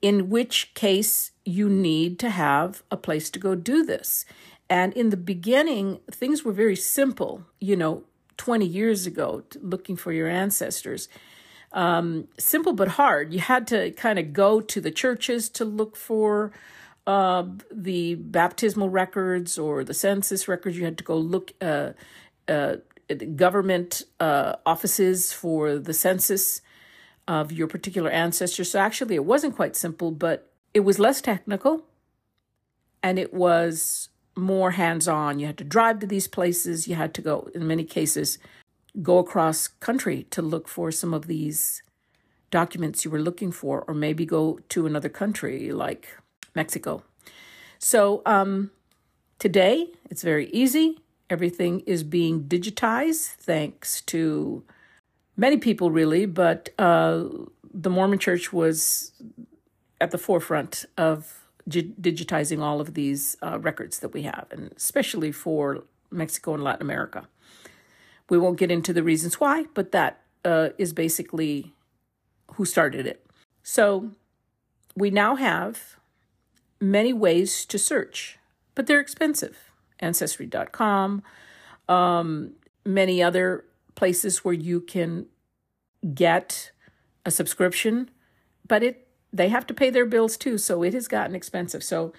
In 0.00 0.30
which 0.30 0.72
case, 0.72 1.32
you 1.44 1.68
need 1.68 2.18
to 2.20 2.30
have 2.30 2.82
a 2.90 2.96
place 2.96 3.28
to 3.30 3.38
go 3.38 3.54
do 3.54 3.84
this. 3.84 4.24
And 4.70 4.94
in 4.94 5.10
the 5.10 5.16
beginning, 5.18 6.00
things 6.10 6.42
were 6.42 6.52
very 6.52 6.76
simple, 6.76 7.44
you 7.60 7.76
know, 7.76 8.04
20 8.38 8.64
years 8.64 9.06
ago, 9.06 9.42
looking 9.60 9.96
for 9.96 10.12
your 10.12 10.28
ancestors 10.28 11.08
um, 11.72 12.28
simple 12.38 12.72
but 12.72 12.88
hard. 12.88 13.32
You 13.32 13.40
had 13.40 13.66
to 13.68 13.90
kind 13.92 14.18
of 14.18 14.32
go 14.32 14.60
to 14.60 14.80
the 14.80 14.90
churches 14.90 15.48
to 15.50 15.64
look 15.64 15.96
for 15.96 16.52
uh, 17.06 17.44
the 17.72 18.14
baptismal 18.16 18.90
records 18.90 19.58
or 19.58 19.84
the 19.84 19.94
census 19.94 20.48
records. 20.48 20.76
You 20.76 20.84
had 20.84 20.98
to 20.98 21.04
go 21.04 21.16
look 21.16 21.52
uh, 21.60 21.92
uh, 22.48 22.76
at 23.08 23.36
government 23.36 24.02
uh, 24.18 24.56
offices 24.66 25.32
for 25.32 25.78
the 25.78 25.94
census 25.94 26.62
of 27.26 27.52
your 27.52 27.68
particular 27.68 28.10
ancestor. 28.10 28.64
So 28.64 28.78
actually, 28.78 29.14
it 29.14 29.24
wasn't 29.24 29.56
quite 29.56 29.76
simple, 29.76 30.10
but 30.10 30.50
it 30.74 30.80
was 30.80 30.98
less 30.98 31.20
technical 31.20 31.84
and 33.02 33.18
it 33.18 33.32
was 33.32 34.08
more 34.36 34.72
hands 34.72 35.08
on. 35.08 35.38
You 35.38 35.46
had 35.46 35.58
to 35.58 35.64
drive 35.64 36.00
to 36.00 36.06
these 36.06 36.28
places. 36.28 36.88
You 36.88 36.94
had 36.94 37.14
to 37.14 37.22
go, 37.22 37.48
in 37.54 37.66
many 37.66 37.84
cases, 37.84 38.38
go 39.02 39.18
across 39.18 39.68
country 39.68 40.26
to 40.30 40.42
look 40.42 40.68
for 40.68 40.90
some 40.90 41.14
of 41.14 41.26
these 41.26 41.82
documents 42.50 43.04
you 43.04 43.10
were 43.10 43.20
looking 43.20 43.52
for, 43.52 43.84
or 43.86 43.94
maybe 43.94 44.26
go 44.26 44.58
to 44.68 44.86
another 44.86 45.08
country 45.08 45.70
like 45.72 46.16
Mexico. 46.54 47.02
So 47.78 48.22
um, 48.26 48.70
today 49.38 49.88
it's 50.10 50.22
very 50.22 50.48
easy. 50.50 50.98
Everything 51.28 51.80
is 51.80 52.02
being 52.02 52.44
digitized 52.44 53.28
thanks 53.36 54.00
to 54.02 54.64
many 55.36 55.56
people, 55.56 55.90
really, 55.90 56.26
but 56.26 56.70
uh, 56.78 57.24
the 57.72 57.90
Mormon 57.90 58.18
Church 58.18 58.52
was 58.52 59.12
at 60.00 60.10
the 60.10 60.18
forefront 60.18 60.84
of 60.96 61.46
digitizing 61.68 62.60
all 62.60 62.80
of 62.80 62.94
these 62.94 63.36
uh, 63.42 63.58
records 63.60 64.00
that 64.00 64.12
we 64.12 64.22
have, 64.22 64.46
and 64.50 64.72
especially 64.76 65.30
for 65.30 65.84
Mexico 66.10 66.54
and 66.54 66.64
Latin 66.64 66.82
America. 66.82 67.28
We 68.30 68.38
won't 68.38 68.58
get 68.58 68.70
into 68.70 68.92
the 68.92 69.02
reasons 69.02 69.38
why, 69.38 69.66
but 69.74 69.92
that 69.92 70.22
uh, 70.44 70.70
is 70.78 70.92
basically 70.94 71.74
who 72.54 72.64
started 72.64 73.06
it. 73.06 73.26
So 73.62 74.12
we 74.96 75.10
now 75.10 75.36
have 75.36 75.96
many 76.80 77.12
ways 77.12 77.66
to 77.66 77.78
search, 77.78 78.38
but 78.74 78.86
they're 78.86 79.00
expensive. 79.00 79.58
Ancestry.com, 79.98 81.22
um, 81.88 82.52
many 82.86 83.22
other 83.22 83.66
places 83.94 84.44
where 84.44 84.54
you 84.54 84.80
can 84.80 85.26
get 86.14 86.70
a 87.26 87.30
subscription, 87.30 88.10
but 88.66 88.82
it 88.82 89.06
they 89.32 89.48
have 89.48 89.66
to 89.66 89.74
pay 89.74 89.90
their 89.90 90.06
bills 90.06 90.36
too, 90.36 90.58
so 90.58 90.82
it 90.82 90.94
has 90.94 91.06
gotten 91.06 91.36
expensive. 91.36 91.84
So 91.84 92.12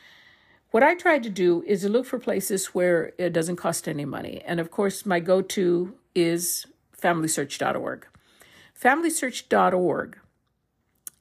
what 0.70 0.84
I 0.84 0.96
tried 0.96 1.24
to 1.24 1.30
do 1.30 1.64
is 1.68 1.82
to 1.82 1.90
look 1.90 2.06
for 2.06 2.20
places 2.20 2.68
where 2.68 3.12
it 3.18 3.34
doesn't 3.34 3.58
cost 3.58 3.88
any 3.88 4.06
money. 4.06 4.42
And 4.46 4.60
of 4.60 4.72
course, 4.72 5.06
my 5.06 5.20
go 5.20 5.42
to 5.42 5.94
is 6.16 6.66
FamilySearch.org. 7.02 8.08
FamilySearch.org 8.80 10.18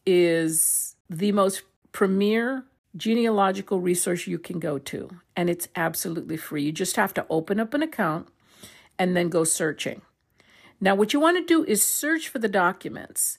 is 0.07 0.97
the 1.09 1.33
most 1.33 1.63
premier 1.93 2.65
genealogical 2.97 3.81
resource 3.81 4.27
you 4.27 4.39
can 4.39 4.59
go 4.59 4.79
to, 4.79 5.11
and 5.37 5.49
it's 5.49 5.69
absolutely 5.77 6.37
free. 6.37 6.65
You 6.65 6.73
just 6.73 6.97
have 6.97 7.15
to 7.15 7.27
open 7.31 7.61
up 7.61 7.75
an 7.75 7.83
account 7.83 8.29
and 8.99 9.17
then 9.17 9.29
go 9.29 9.45
searching. 9.45 10.03
Now, 10.81 10.95
what 10.95 11.13
you 11.13 11.21
want 11.21 11.37
to 11.37 11.45
do 11.45 11.65
is 11.65 11.83
search 11.83 12.29
for 12.29 12.39
the 12.39 12.49
documents, 12.49 13.39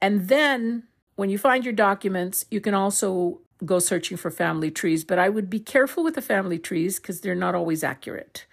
and 0.00 0.28
then 0.28 0.84
when 1.16 1.30
you 1.30 1.38
find 1.38 1.64
your 1.64 1.74
documents, 1.74 2.44
you 2.50 2.60
can 2.60 2.74
also 2.74 3.40
go 3.64 3.78
searching 3.78 4.16
for 4.16 4.30
family 4.30 4.70
trees, 4.70 5.04
but 5.04 5.18
I 5.18 5.28
would 5.28 5.48
be 5.48 5.60
careful 5.60 6.04
with 6.04 6.14
the 6.14 6.22
family 6.22 6.58
trees 6.58 6.98
because 6.98 7.20
they're 7.20 7.34
not 7.34 7.54
always 7.54 7.84
accurate. 7.84 8.46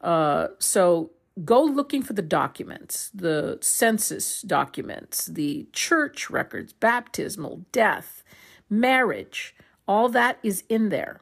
Uh, 0.00 0.48
so 0.58 1.10
go 1.44 1.62
looking 1.62 2.02
for 2.02 2.12
the 2.12 2.22
documents, 2.22 3.10
the 3.14 3.58
census 3.60 4.42
documents, 4.42 5.26
the 5.26 5.66
church 5.72 6.30
records, 6.30 6.72
baptismal, 6.72 7.64
death, 7.72 8.22
marriage, 8.68 9.54
all 9.88 10.08
that 10.10 10.38
is 10.42 10.64
in 10.68 10.90
there. 10.90 11.20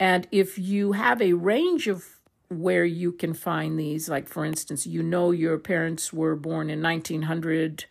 And 0.00 0.26
if 0.32 0.58
you 0.58 0.92
have 0.92 1.20
a 1.20 1.34
range 1.34 1.86
of 1.86 2.20
where 2.48 2.84
you 2.84 3.12
can 3.12 3.34
find 3.34 3.78
these, 3.78 4.08
like 4.08 4.28
for 4.28 4.44
instance, 4.44 4.86
you 4.86 5.02
know 5.02 5.30
your 5.30 5.58
parents 5.58 6.12
were 6.12 6.36
born 6.36 6.70
in 6.70 6.82
1900, 6.82 7.84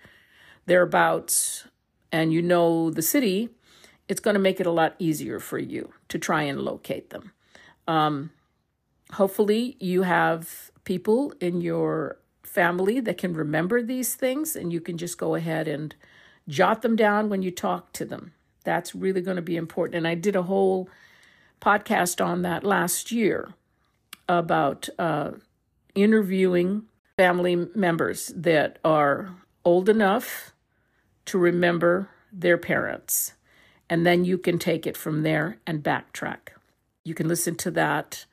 thereabouts, 0.66 1.68
and 2.12 2.34
you 2.34 2.42
know 2.42 2.90
the 2.90 3.02
city, 3.02 3.50
it's 4.08 4.20
going 4.20 4.36
to 4.36 4.40
make 4.40 4.60
it 4.60 4.68
a 4.68 4.72
lot 4.72 4.96
easier 5.00 5.40
for 5.40 5.58
you 5.58 5.94
to 6.10 6.20
try 6.20 6.44
and 6.44 6.62
locate 6.62 7.10
them. 7.10 7.32
Um, 7.88 8.32
hopefully, 9.14 9.78
you 9.80 10.04
have 10.04 10.72
people 10.84 11.34
in 11.40 11.62
your 11.62 12.18
family 12.44 13.00
that 13.00 13.18
can 13.18 13.34
remember 13.34 13.82
these 13.82 14.16
things, 14.16 14.56
and 14.56 14.72
you 14.72 14.82
can 14.82 14.98
just 14.98 15.18
go 15.18 15.36
ahead 15.36 15.68
and 15.68 15.96
jot 16.48 16.82
them 16.82 16.96
down 16.96 17.30
when 17.30 17.42
you 17.42 17.52
talk 17.52 17.94
to 17.94 18.06
them. 18.06 18.34
That's 18.64 18.96
really 18.96 19.22
going 19.22 19.36
to 19.36 19.42
be 19.42 19.56
important. 19.56 19.96
And 19.96 20.08
I 20.08 20.16
did 20.16 20.36
a 20.36 20.44
whole 20.44 20.90
podcast 21.62 22.24
on 22.24 22.42
that 22.42 22.64
last 22.64 23.12
year 23.12 23.54
about 24.28 24.90
uh, 25.00 25.32
interviewing 25.96 26.84
family 27.18 27.56
members 27.76 28.32
that 28.36 28.80
are 28.84 29.36
old 29.64 29.90
enough 29.90 30.54
to 31.26 31.38
remember 31.38 32.10
their 32.32 32.58
parents 32.58 33.34
and 33.90 34.06
then 34.06 34.26
you 34.26 34.40
can 34.40 34.58
take 34.58 34.88
it 34.88 34.98
from 34.98 35.22
there 35.22 35.60
and 35.68 35.84
backtrack. 35.84 36.50
You 37.04 37.14
can 37.14 37.28
listen 37.28 37.56
to 37.58 37.70
that 37.72 38.26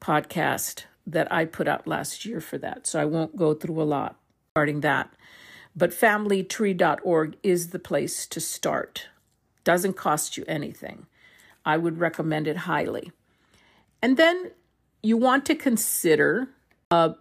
podcast 0.00 0.84
that 1.06 1.32
I 1.32 1.44
put 1.44 1.68
out 1.68 1.86
last 1.86 2.24
year 2.24 2.40
for 2.40 2.58
that. 2.58 2.86
So 2.86 3.00
I 3.00 3.04
won't 3.04 3.36
go 3.36 3.54
through 3.54 3.80
a 3.80 3.84
lot 3.84 4.16
regarding 4.54 4.80
that. 4.80 5.12
But 5.74 5.90
familytree.org 5.90 7.36
is 7.42 7.70
the 7.70 7.78
place 7.78 8.26
to 8.26 8.40
start. 8.40 9.08
Doesn't 9.64 9.96
cost 9.96 10.36
you 10.36 10.44
anything. 10.46 11.06
I 11.64 11.76
would 11.76 11.98
recommend 11.98 12.46
it 12.46 12.58
highly. 12.58 13.12
And 14.02 14.16
then 14.16 14.50
you 15.02 15.16
want 15.16 15.46
to 15.46 15.54
consider 15.54 16.48
uh, 16.90 17.14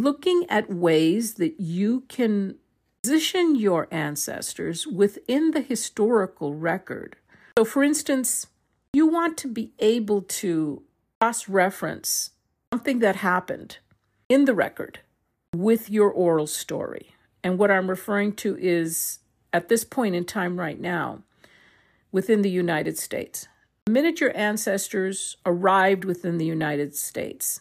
looking 0.00 0.44
at 0.48 0.70
ways 0.70 1.34
that 1.34 1.60
you 1.60 2.02
can 2.08 2.56
position 3.02 3.54
your 3.54 3.88
ancestors 3.90 4.86
within 4.86 5.52
the 5.52 5.60
historical 5.60 6.54
record 6.54 7.16
so, 7.56 7.64
for 7.64 7.84
instance, 7.84 8.48
you 8.92 9.06
want 9.06 9.38
to 9.38 9.48
be 9.48 9.72
able 9.78 10.22
to 10.22 10.82
cross 11.20 11.48
reference 11.48 12.30
something 12.74 12.98
that 12.98 13.14
happened 13.14 13.78
in 14.28 14.46
the 14.46 14.52
record 14.52 14.98
with 15.54 15.88
your 15.88 16.10
oral 16.10 16.48
story. 16.48 17.14
And 17.44 17.56
what 17.56 17.70
I'm 17.70 17.88
referring 17.88 18.32
to 18.42 18.58
is 18.58 19.20
at 19.52 19.68
this 19.68 19.84
point 19.84 20.16
in 20.16 20.24
time 20.24 20.58
right 20.58 20.80
now, 20.80 21.22
within 22.10 22.42
the 22.42 22.50
United 22.50 22.98
States, 22.98 23.46
The 23.86 23.92
minute 23.92 24.20
your 24.20 24.36
ancestors 24.36 25.36
arrived 25.46 26.04
within 26.04 26.38
the 26.38 26.46
United 26.46 26.96
States, 26.96 27.60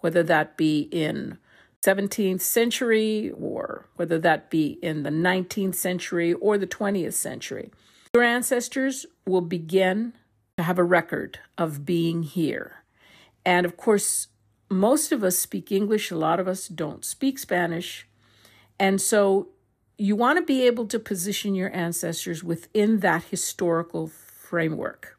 whether 0.00 0.24
that 0.24 0.56
be 0.56 0.88
in 0.90 1.38
17th 1.86 2.40
century 2.40 3.30
or 3.30 3.86
whether 3.94 4.18
that 4.18 4.50
be 4.50 4.80
in 4.82 5.04
the 5.04 5.10
19th 5.10 5.76
century 5.76 6.32
or 6.32 6.58
the 6.58 6.66
20th 6.66 7.12
century, 7.12 7.70
your 8.12 8.24
ancestors 8.24 9.06
will 9.28 9.42
begin 9.42 10.12
to 10.56 10.64
have 10.64 10.80
a 10.80 10.82
record 10.98 11.38
of 11.56 11.86
being 11.86 12.24
here. 12.24 12.78
And 13.46 13.64
of 13.64 13.76
course, 13.76 14.26
most 14.70 15.10
of 15.10 15.24
us 15.24 15.36
speak 15.36 15.72
English, 15.72 16.10
a 16.10 16.16
lot 16.16 16.38
of 16.38 16.46
us 16.46 16.68
don't 16.68 17.04
speak 17.04 17.38
Spanish. 17.38 18.06
And 18.78 19.00
so 19.00 19.48
you 19.98 20.16
want 20.16 20.38
to 20.38 20.44
be 20.44 20.66
able 20.66 20.86
to 20.86 20.98
position 20.98 21.54
your 21.54 21.74
ancestors 21.74 22.42
within 22.44 23.00
that 23.00 23.24
historical 23.24 24.06
framework. 24.06 25.18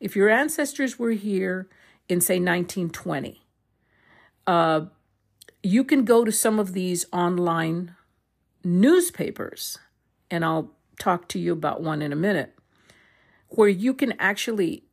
If 0.00 0.16
your 0.16 0.28
ancestors 0.28 0.98
were 0.98 1.12
here 1.12 1.68
in, 2.08 2.20
say, 2.20 2.34
1920, 2.34 3.40
uh, 4.46 4.86
you 5.62 5.84
can 5.84 6.04
go 6.04 6.24
to 6.24 6.32
some 6.32 6.58
of 6.58 6.72
these 6.72 7.06
online 7.12 7.94
newspapers, 8.64 9.78
and 10.28 10.44
I'll 10.44 10.72
talk 10.98 11.28
to 11.28 11.38
you 11.38 11.52
about 11.52 11.80
one 11.80 12.02
in 12.02 12.12
a 12.12 12.16
minute, 12.16 12.58
where 13.48 13.68
you 13.68 13.94
can 13.94 14.12
actually 14.18 14.84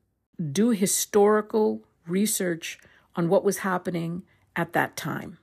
do 0.51 0.69
historical 0.69 1.81
research 2.07 2.79
on 3.19 3.27
what 3.27 3.43
was 3.43 3.59
happening 3.59 4.23
at 4.55 4.71
that 4.71 4.95
time. 4.95 5.39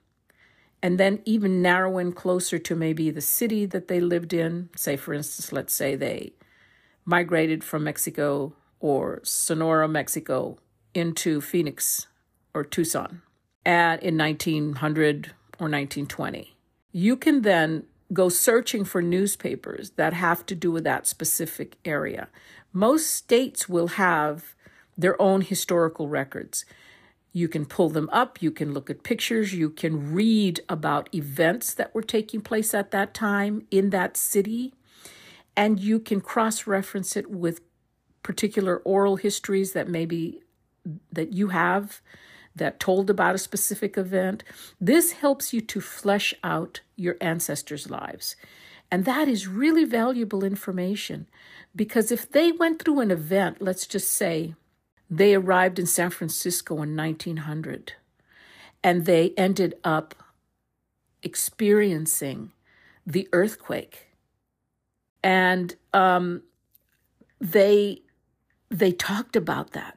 And 0.82 0.98
then 0.98 1.20
even 1.26 1.60
narrow 1.60 1.98
in 1.98 2.12
closer 2.12 2.58
to 2.58 2.74
maybe 2.74 3.10
the 3.10 3.20
city 3.20 3.66
that 3.66 3.86
they 3.86 4.00
lived 4.00 4.32
in. 4.32 4.70
Say, 4.74 4.96
for 4.96 5.12
instance, 5.12 5.52
let's 5.52 5.74
say 5.74 5.94
they 5.94 6.32
migrated 7.04 7.62
from 7.62 7.84
Mexico 7.84 8.54
or 8.80 9.20
Sonora, 9.24 9.88
Mexico, 9.88 10.56
into 10.94 11.42
Phoenix 11.42 12.06
or 12.54 12.64
Tucson 12.64 13.20
at, 13.66 14.02
in 14.02 14.16
1900 14.16 15.32
or 15.58 15.68
1920. 15.68 16.56
You 16.92 17.14
can 17.14 17.42
then 17.42 17.84
go 18.10 18.30
searching 18.30 18.86
for 18.86 19.02
newspapers 19.02 19.90
that 19.96 20.14
have 20.14 20.46
to 20.46 20.54
do 20.54 20.72
with 20.72 20.84
that 20.84 21.06
specific 21.06 21.76
area. 21.84 22.28
Most 22.72 23.10
states 23.10 23.68
will 23.68 23.88
have 23.88 24.54
their 24.96 25.20
own 25.20 25.42
historical 25.42 26.08
records. 26.08 26.64
You 27.36 27.48
can 27.48 27.66
pull 27.66 27.90
them 27.90 28.08
up, 28.14 28.40
you 28.40 28.50
can 28.50 28.72
look 28.72 28.88
at 28.88 29.02
pictures, 29.02 29.52
you 29.52 29.68
can 29.68 30.14
read 30.14 30.60
about 30.70 31.14
events 31.14 31.74
that 31.74 31.94
were 31.94 32.00
taking 32.00 32.40
place 32.40 32.72
at 32.72 32.92
that 32.92 33.12
time 33.12 33.66
in 33.70 33.90
that 33.90 34.16
city, 34.16 34.72
and 35.54 35.78
you 35.78 36.00
can 36.00 36.22
cross 36.22 36.66
reference 36.66 37.14
it 37.14 37.30
with 37.30 37.60
particular 38.22 38.78
oral 38.78 39.16
histories 39.16 39.74
that 39.74 39.86
maybe 39.86 40.40
that 41.12 41.34
you 41.34 41.48
have 41.48 42.00
that 42.54 42.80
told 42.80 43.10
about 43.10 43.34
a 43.34 43.38
specific 43.38 43.98
event. 43.98 44.42
This 44.80 45.12
helps 45.12 45.52
you 45.52 45.60
to 45.60 45.80
flesh 45.82 46.32
out 46.42 46.80
your 46.96 47.18
ancestors' 47.20 47.90
lives. 47.90 48.34
And 48.90 49.04
that 49.04 49.28
is 49.28 49.46
really 49.46 49.84
valuable 49.84 50.42
information 50.42 51.28
because 51.74 52.10
if 52.10 52.30
they 52.30 52.50
went 52.50 52.82
through 52.82 53.00
an 53.00 53.10
event, 53.10 53.60
let's 53.60 53.86
just 53.86 54.10
say 54.10 54.54
they 55.08 55.34
arrived 55.34 55.78
in 55.78 55.86
San 55.86 56.10
Francisco 56.10 56.82
in 56.82 56.96
1900 56.96 57.94
and 58.82 59.04
they 59.04 59.32
ended 59.36 59.74
up 59.84 60.14
experiencing 61.22 62.52
the 63.06 63.28
earthquake. 63.32 64.06
And 65.22 65.74
um, 65.92 66.42
they 67.40 68.02
they 68.68 68.92
talked 68.92 69.36
about 69.36 69.72
that. 69.72 69.96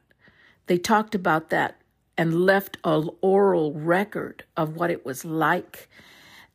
They 0.66 0.78
talked 0.78 1.14
about 1.14 1.50
that 1.50 1.80
and 2.16 2.44
left 2.44 2.78
an 2.84 3.10
oral 3.20 3.72
record 3.72 4.44
of 4.56 4.76
what 4.76 4.90
it 4.90 5.04
was 5.04 5.24
like. 5.24 5.88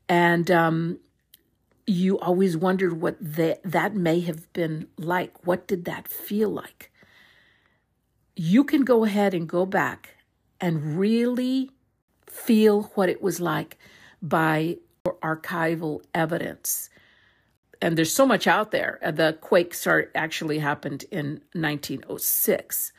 And 0.08 0.49
um, 0.49 0.99
you 1.86 2.19
always 2.19 2.56
wondered 2.56 3.01
what 3.01 3.17
that, 3.19 3.62
that 3.63 3.95
may 3.95 4.21
have 4.21 4.51
been 4.53 4.88
like. 4.97 5.45
What 5.45 5.67
did 5.67 5.86
that 5.86 6.08
feel 6.08 6.49
like? 6.49 6.91
You 8.36 8.63
can 8.63 8.84
go 8.84 9.06
ahead 9.06 9.34
and 9.34 9.48
go 9.48 9.65
back 9.65 10.15
and 10.60 10.98
really 10.98 11.71
feel 12.28 12.84
what 12.95 13.10
it 13.10 13.21
was 13.21 13.39
like 13.39 13.78
by 14.21 14.78
archival 15.06 16.02
evidence. 16.13 16.89
And 17.82 17.98
there's 17.98 18.12
so 18.12 18.26
much 18.26 18.48
out 18.48 18.71
there. 18.71 19.00
Uh, 19.04 19.12
the 19.12 19.38
quake 19.41 19.74
start 19.74 20.12
actually 20.15 20.60
happened 20.60 21.06
in 21.12 21.41
1906. 21.54 22.91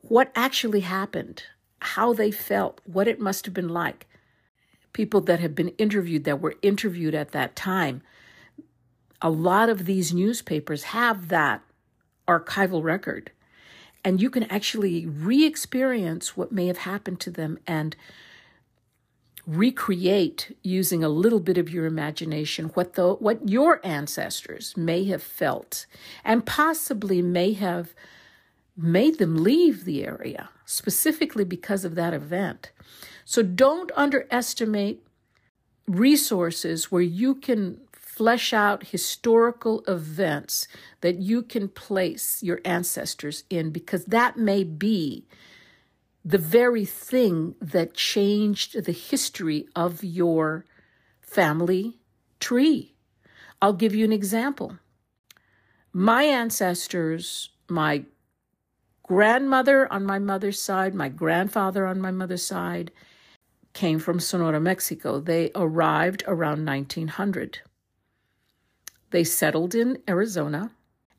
What 0.00 0.32
actually 0.34 0.80
happened 0.80 1.44
how 1.82 2.12
they 2.12 2.30
felt, 2.30 2.80
what 2.84 3.08
it 3.08 3.20
must 3.20 3.44
have 3.44 3.54
been 3.54 3.68
like. 3.68 4.06
People 4.92 5.20
that 5.22 5.40
have 5.40 5.54
been 5.54 5.70
interviewed, 5.70 6.24
that 6.24 6.40
were 6.40 6.54
interviewed 6.62 7.14
at 7.14 7.32
that 7.32 7.56
time, 7.56 8.02
a 9.20 9.30
lot 9.30 9.68
of 9.68 9.84
these 9.84 10.14
newspapers 10.14 10.84
have 10.84 11.28
that 11.28 11.62
archival 12.28 12.82
record. 12.82 13.32
And 14.04 14.20
you 14.20 14.30
can 14.30 14.44
actually 14.44 15.06
re 15.06 15.44
experience 15.44 16.36
what 16.36 16.52
may 16.52 16.66
have 16.66 16.78
happened 16.78 17.20
to 17.20 17.30
them 17.30 17.58
and 17.66 17.96
recreate 19.46 20.56
using 20.62 21.02
a 21.02 21.08
little 21.08 21.40
bit 21.40 21.58
of 21.58 21.68
your 21.68 21.84
imagination 21.84 22.66
what 22.74 22.94
the 22.94 23.14
what 23.14 23.48
your 23.48 23.80
ancestors 23.84 24.76
may 24.76 25.02
have 25.04 25.22
felt 25.22 25.84
and 26.24 26.46
possibly 26.46 27.20
may 27.20 27.52
have 27.52 27.92
made 28.76 29.18
them 29.18 29.42
leave 29.42 29.84
the 29.84 30.04
area 30.04 30.48
specifically 30.64 31.44
because 31.44 31.84
of 31.84 31.94
that 31.94 32.14
event. 32.14 32.70
So 33.24 33.42
don't 33.42 33.92
underestimate 33.94 35.04
resources 35.86 36.90
where 36.90 37.02
you 37.02 37.34
can 37.34 37.81
flesh 38.12 38.52
out 38.52 38.88
historical 38.88 39.82
events 39.88 40.68
that 41.00 41.16
you 41.16 41.42
can 41.42 41.66
place 41.66 42.42
your 42.42 42.60
ancestors 42.62 43.44
in 43.48 43.70
because 43.70 44.04
that 44.04 44.36
may 44.36 44.62
be 44.62 45.26
the 46.22 46.36
very 46.36 46.84
thing 46.84 47.54
that 47.58 47.94
changed 47.94 48.84
the 48.84 48.92
history 48.92 49.66
of 49.74 50.04
your 50.04 50.66
family 51.22 51.96
tree. 52.38 52.92
I'll 53.62 53.72
give 53.72 53.94
you 53.94 54.04
an 54.04 54.12
example. 54.12 54.76
My 55.90 56.24
ancestors, 56.24 57.48
my 57.66 58.04
grandmother 59.02 59.90
on 59.90 60.04
my 60.04 60.18
mother's 60.18 60.60
side, 60.60 60.94
my 60.94 61.08
grandfather 61.08 61.86
on 61.86 61.98
my 61.98 62.10
mother's 62.10 62.44
side, 62.44 62.92
came 63.72 63.98
from 63.98 64.20
Sonora, 64.20 64.60
Mexico. 64.60 65.18
They 65.18 65.50
arrived 65.54 66.24
around 66.26 66.66
1900. 66.66 67.62
They 69.12 69.24
settled 69.24 69.74
in 69.74 69.98
Arizona 70.08 70.72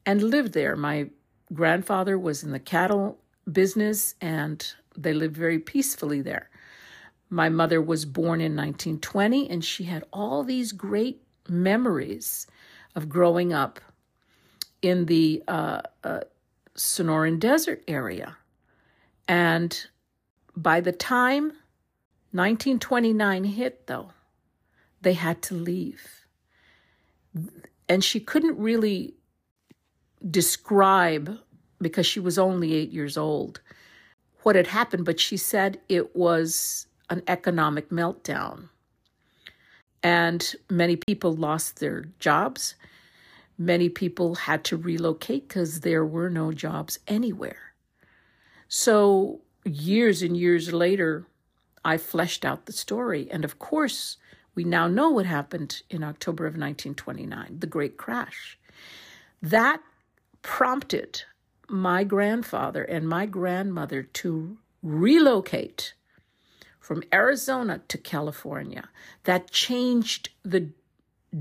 and 0.06 0.21
lived 0.21 0.53
there. 0.53 0.75
My 0.75 1.10
grandfather 1.53 2.17
was 2.17 2.43
in 2.43 2.51
the 2.51 2.60
cattle 2.60 3.19
business 3.51 4.15
and 4.19 4.73
they 4.97 5.13
lived 5.13 5.38
very 5.38 5.60
peacefully 5.60 6.21
there. 6.21 6.49
My 7.29 7.49
mother 7.49 7.79
was 7.82 8.06
born 8.06 8.41
in 8.41 8.56
1920 8.56 9.47
and 9.47 9.63
she 9.63 9.84
had 9.84 10.03
all 10.12 10.43
these 10.43 10.71
great 10.71 11.21
memories 11.47 12.47
of 12.95 13.10
growing 13.10 13.53
up 13.53 13.79
in 14.82 15.06
the 15.06 15.43
uh, 15.47 15.82
uh, 16.03 16.21
Sonoran 16.75 17.39
Desert 17.39 17.84
area. 17.88 18.38
And 19.27 19.86
by 20.56 20.82
the 20.82 20.91
time 20.91 21.53
1929 22.32 23.43
hit, 23.43 23.86
though, 23.86 24.12
they 25.01 25.13
had 25.13 25.43
to 25.43 25.53
leave. 25.53 26.25
And 27.89 28.03
she 28.03 28.19
couldn't 28.19 28.57
really 28.57 29.13
describe, 30.29 31.37
because 31.81 32.05
she 32.05 32.19
was 32.19 32.37
only 32.37 32.73
eight 32.73 32.91
years 32.91 33.17
old, 33.17 33.59
what 34.43 34.55
had 34.55 34.67
happened, 34.67 35.05
but 35.05 35.19
she 35.19 35.37
said 35.37 35.79
it 35.89 36.15
was 36.15 36.87
an 37.09 37.23
economic 37.27 37.89
meltdown. 37.89 38.69
And 40.01 40.55
many 40.69 40.95
people 40.95 41.33
lost 41.33 41.79
their 41.79 42.05
jobs. 42.19 42.75
Many 43.57 43.89
people 43.89 44.35
had 44.35 44.63
to 44.65 44.77
relocate 44.77 45.47
because 45.47 45.81
there 45.81 46.05
were 46.05 46.29
no 46.29 46.51
jobs 46.51 46.99
anywhere. 47.07 47.73
So, 48.67 49.41
years 49.65 50.21
and 50.21 50.35
years 50.35 50.73
later, 50.73 51.25
I 51.85 51.97
fleshed 51.97 52.43
out 52.43 52.65
the 52.65 52.73
story. 52.73 53.29
And 53.31 53.45
of 53.45 53.59
course, 53.59 54.17
we 54.55 54.63
now 54.63 54.87
know 54.87 55.09
what 55.09 55.25
happened 55.25 55.81
in 55.89 56.03
October 56.03 56.45
of 56.45 56.53
1929, 56.53 57.57
the 57.59 57.67
Great 57.67 57.97
Crash. 57.97 58.57
That 59.41 59.81
prompted 60.41 61.23
my 61.67 62.03
grandfather 62.03 62.83
and 62.83 63.07
my 63.07 63.25
grandmother 63.25 64.03
to 64.03 64.57
relocate 64.81 65.93
from 66.79 67.03
Arizona 67.13 67.81
to 67.87 67.97
California. 67.97 68.89
That 69.23 69.49
changed 69.51 70.29
the 70.43 70.69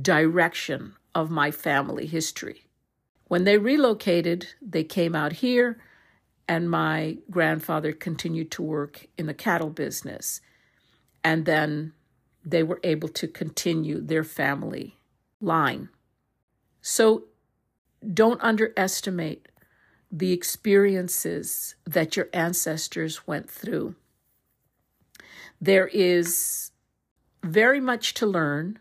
direction 0.00 0.94
of 1.14 1.30
my 1.30 1.50
family 1.50 2.06
history. 2.06 2.64
When 3.26 3.44
they 3.44 3.58
relocated, 3.58 4.48
they 4.62 4.84
came 4.84 5.14
out 5.14 5.32
here 5.32 5.78
and 6.48 6.70
my 6.70 7.18
grandfather 7.30 7.92
continued 7.92 8.50
to 8.52 8.62
work 8.62 9.06
in 9.18 9.26
the 9.26 9.34
cattle 9.34 9.70
business. 9.70 10.40
And 11.24 11.44
then 11.44 11.92
they 12.44 12.62
were 12.62 12.80
able 12.82 13.08
to 13.08 13.28
continue 13.28 14.00
their 14.00 14.24
family 14.24 14.96
line. 15.40 15.88
So 16.80 17.24
don't 18.12 18.42
underestimate 18.42 19.48
the 20.10 20.32
experiences 20.32 21.74
that 21.84 22.16
your 22.16 22.28
ancestors 22.32 23.26
went 23.26 23.48
through. 23.48 23.94
There 25.60 25.86
is 25.86 26.70
very 27.42 27.80
much 27.80 28.14
to 28.14 28.26
learn 28.26 28.78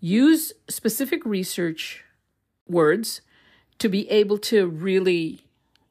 Use 0.01 0.53
specific 0.69 1.25
research 1.25 2.05
words 2.69 3.21
to 3.79 3.89
be 3.89 4.09
able 4.11 4.39
to 4.39 4.67
really 4.67 5.41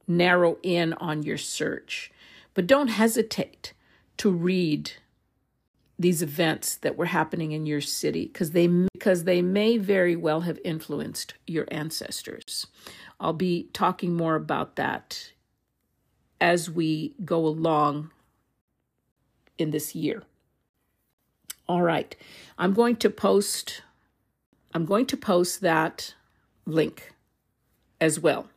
narrow 0.07 0.57
in 0.63 0.93
on 0.93 1.23
your 1.23 1.37
search. 1.37 2.11
But 2.53 2.67
don't 2.67 2.87
hesitate 2.87 3.73
to 4.17 4.31
read 4.31 4.91
these 5.99 6.21
events 6.21 6.75
that 6.75 6.95
were 6.95 7.05
happening 7.05 7.51
in 7.51 7.65
your 7.65 7.81
city 7.81 8.27
because 8.27 8.51
they 8.51 8.67
because 8.67 9.23
they 9.23 9.41
may 9.41 9.77
very 9.77 10.15
well 10.15 10.41
have 10.41 10.59
influenced 10.63 11.33
your 11.47 11.65
ancestors. 11.71 12.67
I'll 13.19 13.33
be 13.33 13.69
talking 13.73 14.15
more 14.15 14.35
about 14.35 14.75
that 14.75 15.31
as 16.39 16.69
we 16.69 17.15
go 17.25 17.45
along 17.45 18.11
in 19.57 19.71
this 19.71 19.95
year. 19.95 20.21
All 21.67 21.81
right. 21.81 22.15
I'm 22.57 22.73
going 22.73 22.95
to 22.97 23.09
post 23.09 23.81
I'm 24.73 24.85
going 24.85 25.05
to 25.07 25.17
post 25.17 25.61
that 25.61 26.13
link 26.65 27.13
as 27.99 28.19
well. 28.19 28.47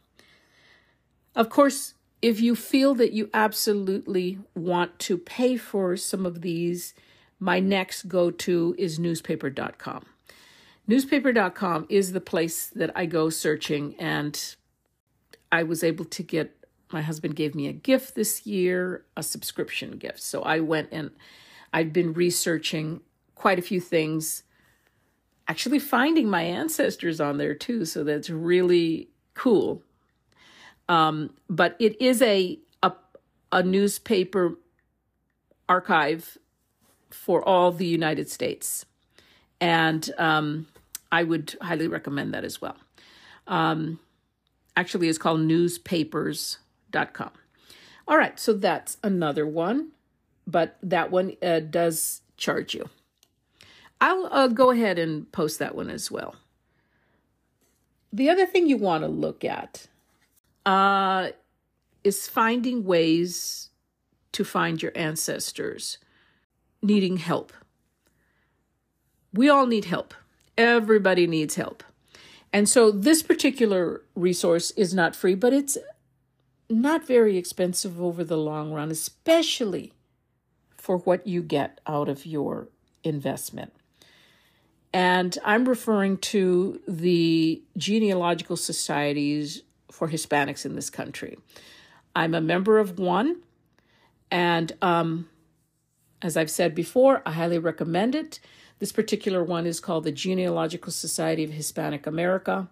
Of 1.35 1.49
course, 1.49 1.95
if 2.21 2.41
you 2.41 2.55
feel 2.55 2.95
that 2.97 3.13
you 3.13 3.31
absolutely 3.33 4.39
want 4.55 4.99
to 5.01 5.17
pay 5.17 5.57
for 5.57 5.97
some 5.97 6.27
of 6.27 6.43
these, 6.43 6.93
my 7.39 7.61
next 7.61 8.09
go 8.09 8.31
to 8.31 8.75
is 8.79 8.99
newspaper.com. 8.99 10.05
Newspaper.com 10.87 11.87
is 11.89 12.13
the 12.13 12.21
place 12.21 12.67
that 12.69 12.91
I 12.95 13.07
go 13.07 13.31
searching, 13.31 13.95
and 13.99 14.57
I 15.53 15.63
was 15.63 15.83
able 15.85 16.05
to 16.07 16.23
get 16.23 16.57
my 16.93 17.03
husband 17.03 17.37
gave 17.37 17.55
me 17.55 17.69
a 17.69 17.73
gift 17.73 18.15
this 18.15 18.47
year, 18.47 19.05
a 19.17 19.23
subscription 19.23 19.93
gift. 19.93 20.21
So 20.21 20.43
I 20.43 20.61
went 20.61 20.89
and 20.91 21.11
I've 21.73 21.93
been 21.93 22.13
researching 22.13 23.01
quite 23.35 23.59
a 23.59 23.63
few 23.63 23.81
things, 23.81 24.43
actually 25.51 25.81
finding 25.81 26.31
my 26.31 26.43
ancestors 26.43 27.21
on 27.21 27.37
there 27.37 27.55
too. 27.55 27.85
So 27.85 28.05
that's 28.05 28.31
really 28.31 29.09
cool. 29.35 29.83
Um, 30.89 31.35
but 31.49 31.75
it 31.81 32.01
is 32.01 32.23
a, 32.23 32.57
a 32.85 32.93
a 33.51 33.65
newspaper 33.65 34.55
archive 35.69 36.39
for 37.11 37.43
all 37.43 37.73
the 37.73 37.87
United 37.87 38.31
States, 38.31 38.87
and 39.61 40.09
um, 40.19 40.69
I 41.11 41.25
would 41.25 41.57
highly 41.61 41.89
recommend 41.89 42.33
that 42.33 42.45
as 42.45 42.61
well. 42.61 42.77
Um, 43.49 43.99
actually, 44.77 45.09
it's 45.09 45.19
called 45.19 45.41
newspapers.com. 45.41 47.31
All 48.07 48.17
right, 48.17 48.39
so 48.39 48.53
that's 48.53 48.99
another 49.03 49.47
one, 49.47 49.91
but 50.47 50.77
that 50.81 51.11
one 51.11 51.37
uh, 51.43 51.59
does 51.59 52.23
charge 52.37 52.75
you. 52.75 52.89
I'll 54.01 54.27
uh, 54.31 54.49
go 54.49 54.71
ahead 54.71 54.99
and 54.99 55.31
post 55.33 55.59
that 55.59 55.75
one 55.75 55.91
as 55.91 56.11
well. 56.11 56.37
The 58.13 58.31
other 58.31 58.47
thing 58.47 58.67
you 58.67 58.77
want 58.77 59.05
to 59.05 59.09
look 59.09 59.45
at 59.45 59.87
uh, 60.67 61.31
is 62.03 62.29
finding 62.29 62.85
ways 62.85 63.71
to 64.33 64.45
find 64.45 64.83
your 64.83 64.93
ancestors 64.95 65.99
needing 66.83 67.19
help. 67.19 67.53
We 69.33 69.49
all 69.49 69.67
need 69.67 69.85
help. 69.85 70.15
Everybody 70.57 71.27
needs 71.27 71.55
help. 71.55 71.85
And 72.53 72.69
so 72.69 72.91
this 72.91 73.23
particular 73.23 74.03
resource 74.17 74.73
is 74.73 74.93
not 74.93 75.15
free, 75.15 75.35
but 75.35 75.53
it's 75.53 75.79
not 76.69 77.07
very 77.07 77.37
expensive 77.37 78.01
over 78.03 78.25
the 78.25 78.37
long 78.37 78.73
run, 78.73 78.91
especially 78.91 79.93
for 80.77 80.99
what 80.99 81.27
you 81.27 81.43
get 81.43 81.81
out 81.87 82.09
of 82.09 82.27
your 82.27 82.69
investment. 83.05 83.73
And 84.93 85.39
I'm 85.45 85.69
referring 85.69 86.19
to 86.19 86.81
the 86.89 87.63
genealogical 87.77 88.57
societies 88.57 89.63
for 89.91 90.09
Hispanics 90.09 90.67
in 90.67 90.75
this 90.75 90.91
country. 90.91 91.39
I'm 92.17 92.35
a 92.35 92.41
member 92.41 92.79
of 92.79 92.99
one, 92.99 93.37
and 94.31 94.73
um, 94.83 95.29
as 96.23 96.37
I've 96.37 96.51
said 96.51 96.75
before, 96.75 97.23
I 97.25 97.33
highly 97.33 97.59
recommend 97.59 98.15
it. 98.15 98.41
This 98.81 98.93
particular 98.93 99.45
one 99.45 99.67
is 99.67 99.79
called 99.79 100.05
the 100.05 100.13
Genealogical 100.13 100.91
Society 100.91 101.45
of 101.45 101.51
Hispanic 101.51 102.07
America. 102.07 102.69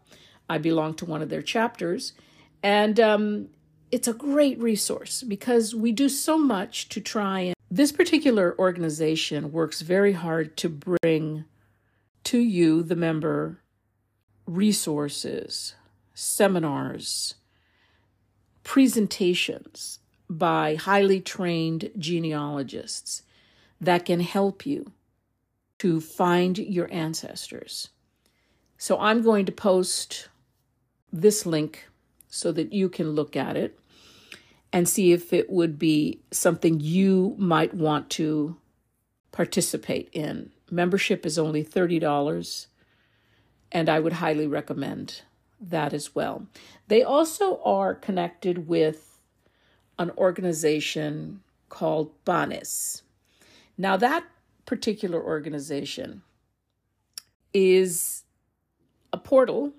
I 0.49 0.59
belong 0.59 0.95
to 0.95 1.05
one 1.05 1.23
of 1.23 1.29
their 1.29 1.43
chapters, 1.43 2.15
and 2.63 2.99
um, 2.99 3.49
it's 3.93 4.09
a 4.09 4.13
great 4.13 4.59
resource 4.59 5.23
because 5.23 5.75
we 5.75 5.93
do 5.93 6.09
so 6.09 6.37
much 6.37 6.89
to 6.89 7.01
try 7.01 7.41
and. 7.41 7.55
This 7.71 7.93
particular 7.93 8.57
organization 8.59 9.53
works 9.53 9.83
very 9.83 10.15
hard 10.15 10.57
to 10.57 10.69
bring 10.69 11.45
to 12.29 12.39
you, 12.39 12.83
the 12.83 12.95
member, 12.95 13.59
resources, 14.45 15.75
seminars, 16.13 17.37
presentations 18.65 20.01
by 20.29 20.75
highly 20.75 21.23
trained 21.23 21.91
genealogists 21.97 23.23
that 23.81 24.05
can 24.05 24.21
help 24.21 24.67
you 24.67 24.93
to 25.79 26.03
find 26.03 26.59
your 26.59 26.93
ancestors. 26.93 27.89
So 28.77 28.99
I'm 28.99 29.23
going 29.23 29.47
to 29.47 29.53
post 29.53 30.29
this 31.11 31.47
link 31.47 31.89
so 32.29 32.53
that 32.53 32.75
you 32.75 32.91
can 32.91 33.13
look 33.13 33.37
at 33.37 33.57
it 33.57 33.81
and 34.71 34.87
see 34.87 35.15
if 35.15 35.33
it 35.33 35.49
would 35.49 35.79
be 35.79 36.21
something 36.31 36.79
you 36.79 37.35
might 37.39 37.73
want 37.73 38.11
to 38.11 38.59
participate 39.33 40.11
in. 40.13 40.51
Membership 40.71 41.25
is 41.25 41.39
only 41.39 41.65
$30, 41.65 42.67
and 43.73 43.89
I 43.89 44.01
would 44.01 44.15
highly 44.15 44.47
recommend 44.47 45.23
that 45.61 45.93
as 45.93 46.15
well. 46.15 46.47
They 46.89 47.03
also 47.03 47.61
are 47.63 47.95
connected 47.95 48.69
with 48.69 49.21
an 49.99 50.11
organization 50.17 51.43
called 51.69 52.13
PARES. 52.25 53.03
Now, 53.77 53.97
that 53.97 54.25
particular 54.67 55.23
organization 55.23 56.23
is 57.53 58.25
a 59.13 59.19
portal 59.19 59.73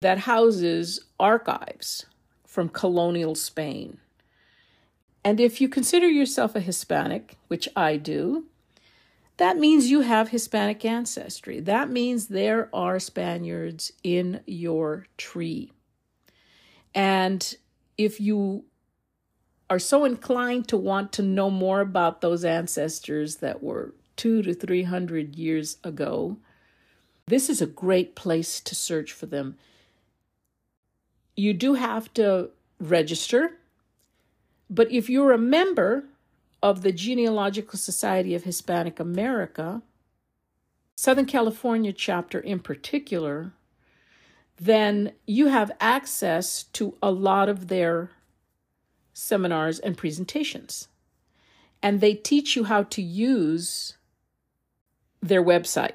that 0.00 0.18
houses 0.18 1.04
archives 1.18 2.06
from 2.46 2.68
colonial 2.68 3.34
Spain. 3.34 3.98
And 5.24 5.38
if 5.40 5.60
you 5.60 5.68
consider 5.68 6.08
yourself 6.08 6.56
a 6.56 6.60
Hispanic, 6.60 7.36
which 7.46 7.68
I 7.76 7.96
do, 7.96 8.46
that 9.38 9.58
means 9.58 9.90
you 9.90 10.02
have 10.02 10.28
Hispanic 10.28 10.84
ancestry. 10.84 11.60
That 11.60 11.90
means 11.90 12.26
there 12.26 12.68
are 12.72 12.98
Spaniards 13.00 13.92
in 14.02 14.40
your 14.46 15.06
tree. 15.16 15.72
And 16.94 17.56
if 17.96 18.20
you 18.20 18.64
are 19.70 19.78
so 19.78 20.04
inclined 20.04 20.68
to 20.68 20.76
want 20.76 21.12
to 21.12 21.22
know 21.22 21.48
more 21.48 21.80
about 21.80 22.20
those 22.20 22.44
ancestors 22.44 23.36
that 23.36 23.62
were 23.62 23.94
two 24.16 24.42
to 24.42 24.52
three 24.52 24.82
hundred 24.82 25.36
years 25.36 25.78
ago, 25.82 26.36
this 27.26 27.48
is 27.48 27.62
a 27.62 27.66
great 27.66 28.14
place 28.14 28.60
to 28.60 28.74
search 28.74 29.12
for 29.12 29.26
them. 29.26 29.56
You 31.34 31.54
do 31.54 31.74
have 31.74 32.12
to 32.14 32.50
register, 32.78 33.52
but 34.68 34.92
if 34.92 35.08
you're 35.08 35.32
a 35.32 35.38
member 35.38 36.04
of 36.62 36.82
the 36.82 36.92
Genealogical 36.92 37.78
Society 37.78 38.34
of 38.34 38.44
Hispanic 38.44 39.00
America, 39.00 39.82
Southern 40.94 41.26
California 41.26 41.92
chapter 41.92 42.38
in 42.38 42.60
particular, 42.60 43.52
then 44.56 45.12
you 45.26 45.48
have 45.48 45.72
access 45.80 46.62
to 46.64 46.96
a 47.02 47.10
lot 47.10 47.48
of 47.48 47.68
their 47.68 48.10
seminars 49.12 49.78
and 49.80 49.96
presentations. 49.96 50.88
And 51.82 52.00
they 52.00 52.14
teach 52.14 52.54
you 52.54 52.64
how 52.64 52.84
to 52.84 53.02
use 53.02 53.96
their 55.20 55.42
website. 55.42 55.94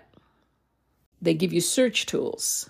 They 1.22 1.34
give 1.34 1.54
you 1.54 1.62
search 1.62 2.06
tools. 2.06 2.70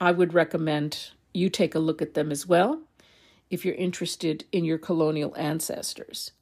I 0.00 0.10
would 0.10 0.34
recommend 0.34 1.10
you 1.32 1.48
take 1.48 1.74
a 1.74 1.78
look 1.78 2.02
at 2.02 2.14
them 2.14 2.32
as 2.32 2.46
well 2.46 2.80
if 3.50 3.64
you're 3.64 3.74
interested 3.74 4.44
in 4.52 4.64
your 4.64 4.78
colonial 4.78 5.34
ancestors. 5.36 6.32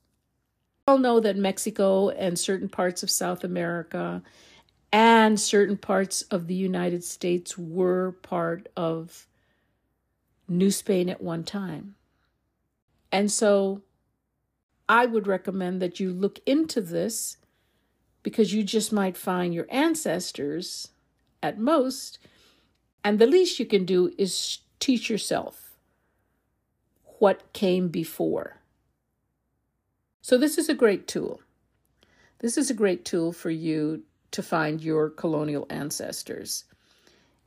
We 0.87 0.93
all 0.93 0.99
know 0.99 1.21
that 1.21 1.37
Mexico 1.37 2.11
and 2.11 2.39
certain 2.39 2.69
parts 2.69 3.03
of 3.03 3.11
South 3.11 3.45
America 3.45 4.23
and 4.93 5.41
certain 5.41 5.77
parts 5.77 6.23
of 6.23 6.47
the 6.47 6.55
United 6.55 7.03
States 7.03 7.59
were 7.59 8.13
part 8.23 8.69
of 8.77 9.27
New 10.47 10.71
Spain 10.71 11.09
at 11.09 11.23
one 11.23 11.43
time. 11.43 11.95
And 13.11 13.31
so 13.31 13.83
I 14.89 15.07
would 15.07 15.27
recommend 15.27 15.81
that 15.81 16.01
you 16.01 16.13
look 16.13 16.39
into 16.47 16.81
this 16.81 17.39
because 18.23 18.53
you 18.53 18.63
just 18.63 18.93
might 18.93 19.17
find 19.17 19.55
your 19.55 19.67
ancestors 19.69 20.89
at 21.43 21.59
most. 21.59 22.19
And 23.03 23.19
the 23.19 23.27
least 23.27 23.59
you 23.59 23.67
can 23.67 23.85
do 23.85 24.13
is 24.19 24.59
teach 24.81 25.09
yourself 25.09 25.64
what 27.25 27.55
came 27.55 27.89
before. 27.89 28.59
So, 30.21 30.37
this 30.37 30.59
is 30.59 30.69
a 30.69 30.75
great 30.75 31.09
tool. 31.09 31.41
This 32.41 32.59
is 32.59 32.69
a 32.69 32.75
great 32.75 33.07
tool 33.07 33.33
for 33.33 33.49
you 33.49 34.03
to 34.33 34.43
find 34.43 34.83
your 34.83 35.09
colonial 35.09 35.67
ancestors. 35.71 36.65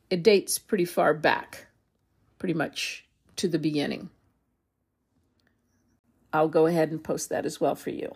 It 0.09 0.23
dates 0.23 0.57
pretty 0.57 0.85
far 0.85 1.13
back, 1.13 1.67
pretty 2.39 2.55
much 2.55 3.05
to 3.35 3.47
the 3.47 3.59
beginning. 3.59 4.09
I'll 6.33 6.49
go 6.49 6.65
ahead 6.65 6.89
and 6.89 7.03
post 7.03 7.29
that 7.29 7.45
as 7.45 7.61
well 7.61 7.75
for 7.75 7.91
you. 7.91 8.15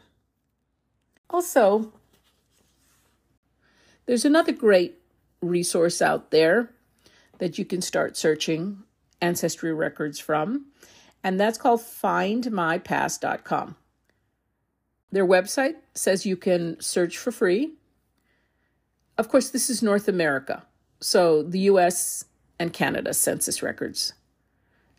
Also, 1.29 1.93
there's 4.07 4.25
another 4.25 4.51
great 4.51 4.97
resource 5.43 6.01
out 6.01 6.31
there 6.31 6.71
that 7.37 7.59
you 7.59 7.65
can 7.65 7.83
start 7.83 8.17
searching 8.17 8.81
ancestry 9.21 9.71
records 9.71 10.19
from, 10.19 10.65
and 11.23 11.39
that's 11.39 11.57
called 11.57 11.81
findmypast.com. 11.81 13.75
Their 15.11 15.27
website 15.27 15.75
says 15.93 16.25
you 16.25 16.37
can 16.37 16.79
search 16.79 17.17
for 17.17 17.31
free. 17.31 17.73
Of 19.17 19.29
course, 19.29 19.49
this 19.49 19.69
is 19.69 19.83
North 19.83 20.07
America, 20.07 20.63
so 20.99 21.43
the 21.43 21.59
US 21.61 22.25
and 22.59 22.71
Canada 22.71 23.13
census 23.13 23.61
records. 23.61 24.13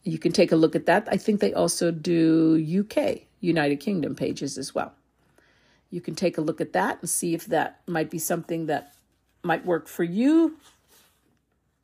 You 0.04 0.18
can 0.18 0.32
take 0.32 0.52
a 0.52 0.56
look 0.56 0.76
at 0.76 0.86
that. 0.86 1.08
I 1.10 1.16
think 1.16 1.40
they 1.40 1.54
also 1.54 1.90
do 1.90 2.80
UK, 2.80 3.22
United 3.40 3.76
Kingdom 3.76 4.14
pages 4.14 4.58
as 4.58 4.74
well. 4.74 4.92
You 5.90 6.00
can 6.00 6.14
take 6.14 6.38
a 6.38 6.40
look 6.40 6.60
at 6.60 6.72
that 6.72 6.98
and 7.00 7.08
see 7.08 7.34
if 7.34 7.46
that 7.46 7.80
might 7.86 8.10
be 8.10 8.18
something 8.18 8.66
that 8.66 8.94
might 9.42 9.64
work 9.64 9.88
for 9.88 10.04
you. 10.04 10.56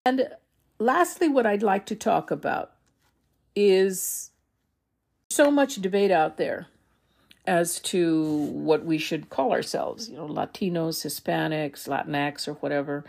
And 0.05 0.29
lastly, 0.79 1.29
what 1.29 1.47
I'd 1.47 1.63
like 1.63 1.87
to 1.87 1.95
talk 1.95 2.31
about 2.31 2.73
is 3.59 4.31
so 5.31 5.51
much 5.51 5.77
debate 5.77 6.13
out 6.13 6.37
there 6.37 6.69
as 7.45 7.81
to 7.81 8.45
what 8.53 8.85
we 8.85 8.99
should 8.99 9.31
call 9.31 9.53
ourselves, 9.53 10.09
you 10.09 10.17
know, 10.17 10.29
Latinos, 10.29 11.05
Hispanics, 11.05 11.89
Latinx, 11.89 12.47
or 12.47 12.53
whatever. 12.55 13.05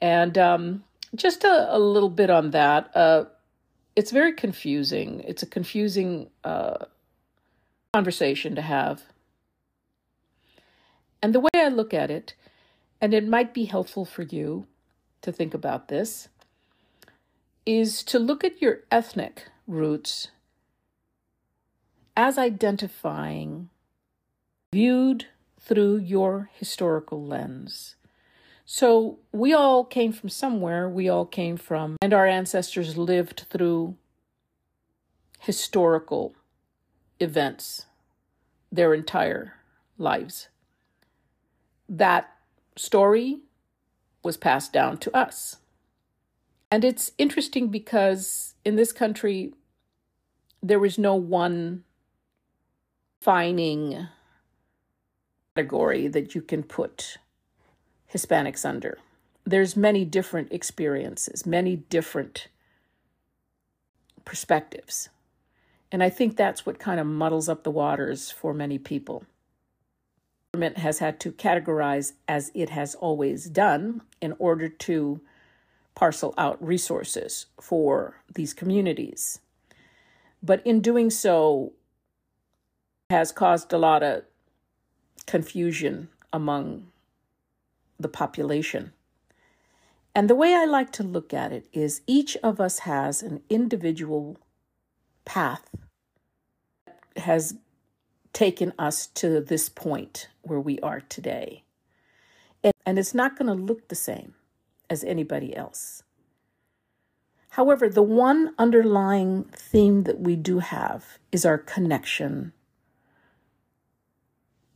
And 0.00 0.38
um, 0.38 0.84
just 1.16 1.42
a, 1.42 1.74
a, 1.74 1.80
little 1.80 2.10
bit 2.10 2.30
on 2.30 2.52
that. 2.52 2.94
Uh, 2.94 3.24
it's 3.96 4.12
very 4.12 4.32
confusing. 4.34 5.20
It's 5.26 5.42
a 5.42 5.46
confusing 5.46 6.30
uh, 6.44 6.84
conversation 7.92 8.54
to 8.54 8.62
have. 8.62 9.02
And 11.20 11.34
the 11.34 11.40
way 11.40 11.50
I 11.56 11.68
look 11.68 11.92
at 11.92 12.10
it, 12.10 12.34
and 13.00 13.12
it 13.12 13.26
might 13.26 13.52
be 13.52 13.64
helpful 13.64 14.04
for 14.04 14.22
you 14.22 14.66
to 15.22 15.32
think 15.32 15.54
about 15.54 15.88
this, 15.88 16.28
is 17.66 18.04
to 18.04 18.20
look 18.20 18.44
at 18.44 18.62
your 18.62 18.80
ethnic 18.90 19.46
roots 19.72 20.28
as 22.16 22.38
identifying 22.38 23.70
viewed 24.72 25.26
through 25.58 25.96
your 25.96 26.50
historical 26.54 27.24
lens. 27.24 27.96
So 28.64 29.18
we 29.32 29.52
all 29.52 29.84
came 29.84 30.12
from 30.12 30.28
somewhere, 30.28 30.88
we 30.88 31.08
all 31.08 31.26
came 31.26 31.56
from, 31.56 31.96
and 32.00 32.12
our 32.12 32.26
ancestors 32.26 32.96
lived 32.96 33.46
through 33.50 33.96
historical 35.40 36.34
events 37.18 37.86
their 38.70 38.94
entire 38.94 39.54
lives. 39.98 40.48
That 41.88 42.30
story 42.76 43.40
was 44.22 44.36
passed 44.36 44.72
down 44.72 44.98
to 44.98 45.16
us. 45.16 45.56
And 46.70 46.84
it's 46.84 47.12
interesting 47.18 47.68
because 47.68 48.54
in 48.64 48.76
this 48.76 48.92
country, 48.92 49.52
there 50.62 50.78
was 50.78 50.98
no 50.98 51.14
one 51.14 51.84
defining 53.20 54.08
category 55.54 56.08
that 56.08 56.34
you 56.34 56.42
can 56.42 56.62
put 56.62 57.18
Hispanics 58.12 58.64
under. 58.64 58.98
There's 59.44 59.76
many 59.76 60.04
different 60.04 60.52
experiences, 60.52 61.46
many 61.46 61.76
different 61.76 62.48
perspectives. 64.24 65.08
And 65.90 66.02
I 66.02 66.10
think 66.10 66.36
that's 66.36 66.64
what 66.64 66.78
kind 66.78 66.98
of 66.98 67.06
muddles 67.06 67.48
up 67.48 67.64
the 67.64 67.70
waters 67.70 68.30
for 68.30 68.54
many 68.54 68.78
people. 68.78 69.24
Government 70.52 70.78
has 70.78 70.98
had 70.98 71.20
to 71.20 71.32
categorize 71.32 72.12
as 72.28 72.50
it 72.54 72.70
has 72.70 72.94
always 72.94 73.46
done 73.46 74.02
in 74.20 74.34
order 74.38 74.68
to 74.68 75.20
parcel 75.94 76.34
out 76.38 76.64
resources 76.64 77.46
for 77.60 78.22
these 78.34 78.54
communities. 78.54 79.38
But 80.42 80.66
in 80.66 80.80
doing 80.80 81.10
so, 81.10 81.72
has 83.10 83.30
caused 83.30 83.72
a 83.72 83.78
lot 83.78 84.02
of 84.02 84.24
confusion 85.26 86.08
among 86.32 86.88
the 88.00 88.08
population. 88.08 88.92
And 90.14 90.28
the 90.28 90.34
way 90.34 90.54
I 90.54 90.64
like 90.64 90.90
to 90.92 91.02
look 91.02 91.32
at 91.32 91.52
it 91.52 91.66
is 91.72 92.02
each 92.06 92.36
of 92.42 92.60
us 92.60 92.80
has 92.80 93.22
an 93.22 93.42
individual 93.48 94.38
path 95.24 95.70
that 96.86 97.00
has 97.18 97.54
taken 98.32 98.72
us 98.78 99.06
to 99.06 99.40
this 99.40 99.68
point 99.68 100.28
where 100.42 100.60
we 100.60 100.78
are 100.80 101.00
today. 101.00 101.64
And 102.84 102.98
it's 102.98 103.14
not 103.14 103.38
going 103.38 103.48
to 103.48 103.54
look 103.54 103.88
the 103.88 103.94
same 103.94 104.34
as 104.90 105.04
anybody 105.04 105.54
else. 105.56 106.02
However, 107.52 107.86
the 107.90 108.02
one 108.02 108.54
underlying 108.56 109.44
theme 109.52 110.04
that 110.04 110.18
we 110.18 110.36
do 110.36 110.60
have 110.60 111.18
is 111.30 111.44
our 111.44 111.58
connection 111.58 112.54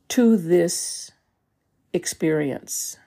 to 0.08 0.36
this 0.36 1.10
experience 1.94 2.98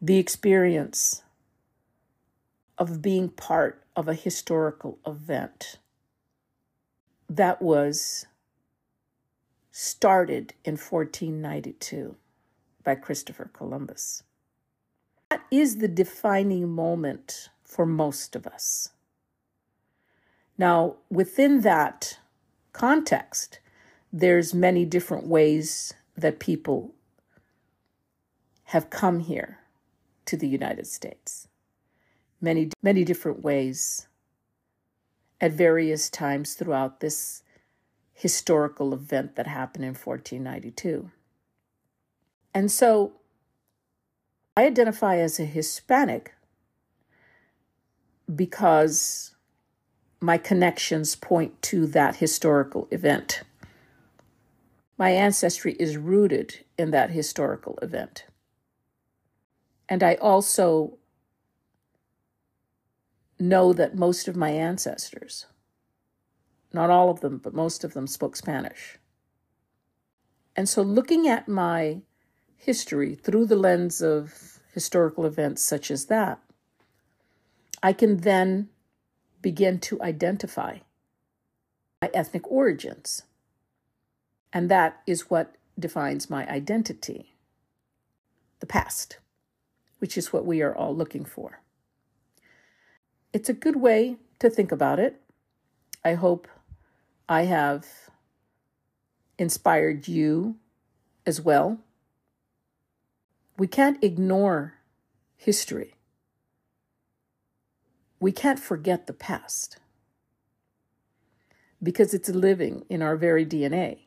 the 0.00 0.16
experience 0.16 1.22
of 2.78 3.02
being 3.02 3.28
part 3.28 3.84
of 3.94 4.08
a 4.08 4.14
historical 4.14 4.98
event 5.06 5.76
that 7.28 7.60
was 7.60 8.26
started 9.70 10.54
in 10.64 10.72
1492 10.72 12.16
by 12.82 12.94
Christopher 12.94 13.50
Columbus. 13.52 14.22
That 15.30 15.42
is 15.50 15.76
the 15.76 15.86
defining 15.86 16.70
moment 16.70 17.50
for 17.72 17.86
most 17.86 18.36
of 18.36 18.46
us. 18.46 18.90
Now, 20.58 20.96
within 21.10 21.62
that 21.62 22.18
context, 22.72 23.60
there's 24.12 24.52
many 24.52 24.84
different 24.84 25.26
ways 25.26 25.94
that 26.16 26.38
people 26.38 26.94
have 28.64 28.90
come 28.90 29.20
here 29.20 29.60
to 30.26 30.36
the 30.36 30.48
United 30.48 30.86
States. 30.86 31.48
Many, 32.40 32.70
many 32.82 33.04
different 33.04 33.42
ways 33.42 34.06
at 35.40 35.52
various 35.52 36.10
times 36.10 36.54
throughout 36.54 37.00
this 37.00 37.42
historical 38.12 38.92
event 38.92 39.36
that 39.36 39.46
happened 39.46 39.84
in 39.84 39.94
1492. 39.94 41.10
And 42.54 42.70
so 42.70 43.14
I 44.56 44.66
identify 44.66 45.16
as 45.16 45.40
a 45.40 45.44
Hispanic 45.44 46.34
because 48.34 49.34
my 50.20 50.38
connections 50.38 51.16
point 51.16 51.60
to 51.62 51.86
that 51.88 52.16
historical 52.16 52.86
event. 52.90 53.42
My 54.96 55.10
ancestry 55.10 55.72
is 55.80 55.96
rooted 55.96 56.64
in 56.78 56.92
that 56.92 57.10
historical 57.10 57.78
event. 57.82 58.24
And 59.88 60.02
I 60.02 60.14
also 60.14 60.98
know 63.38 63.72
that 63.72 63.96
most 63.96 64.28
of 64.28 64.36
my 64.36 64.50
ancestors, 64.50 65.46
not 66.72 66.88
all 66.88 67.10
of 67.10 67.20
them, 67.20 67.38
but 67.38 67.52
most 67.52 67.82
of 67.82 67.92
them 67.92 68.06
spoke 68.06 68.36
Spanish. 68.36 68.98
And 70.54 70.68
so 70.68 70.82
looking 70.82 71.26
at 71.26 71.48
my 71.48 72.02
history 72.56 73.16
through 73.16 73.46
the 73.46 73.56
lens 73.56 74.00
of 74.00 74.60
historical 74.72 75.26
events 75.26 75.62
such 75.62 75.90
as 75.90 76.06
that, 76.06 76.40
I 77.82 77.92
can 77.92 78.18
then 78.18 78.68
begin 79.40 79.80
to 79.80 80.00
identify 80.02 80.78
my 82.00 82.10
ethnic 82.14 82.50
origins. 82.50 83.22
And 84.52 84.70
that 84.70 85.02
is 85.06 85.30
what 85.30 85.56
defines 85.78 86.30
my 86.30 86.48
identity 86.48 87.34
the 88.60 88.66
past, 88.66 89.18
which 89.98 90.16
is 90.16 90.32
what 90.32 90.46
we 90.46 90.62
are 90.62 90.74
all 90.74 90.94
looking 90.94 91.24
for. 91.24 91.60
It's 93.32 93.48
a 93.48 93.54
good 93.54 93.76
way 93.76 94.16
to 94.38 94.48
think 94.48 94.70
about 94.70 95.00
it. 95.00 95.20
I 96.04 96.14
hope 96.14 96.46
I 97.28 97.42
have 97.42 97.86
inspired 99.38 100.06
you 100.06 100.56
as 101.26 101.40
well. 101.40 101.78
We 103.56 103.66
can't 103.66 104.02
ignore 104.04 104.74
history. 105.36 105.94
We 108.22 108.30
can't 108.30 108.60
forget 108.60 109.08
the 109.08 109.12
past 109.12 109.78
because 111.82 112.14
it's 112.14 112.28
living 112.28 112.84
in 112.88 113.02
our 113.02 113.16
very 113.16 113.44
DNA. 113.44 114.02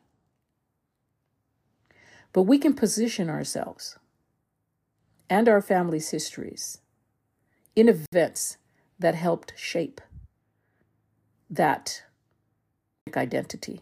But 2.31 2.43
we 2.43 2.57
can 2.57 2.75
position 2.75 3.29
ourselves 3.29 3.99
and 5.29 5.49
our 5.49 5.61
family's 5.61 6.11
histories 6.11 6.77
in 7.75 7.89
events 7.89 8.55
that 8.97 9.15
helped 9.15 9.51
shape 9.57 9.99
that 11.49 12.03
identity 13.17 13.81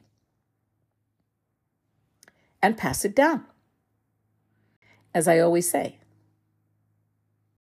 and 2.60 2.76
pass 2.76 3.06
it 3.06 3.16
down. 3.16 3.46
As 5.14 5.28
I 5.28 5.38
always 5.38 5.70
say, 5.70 6.00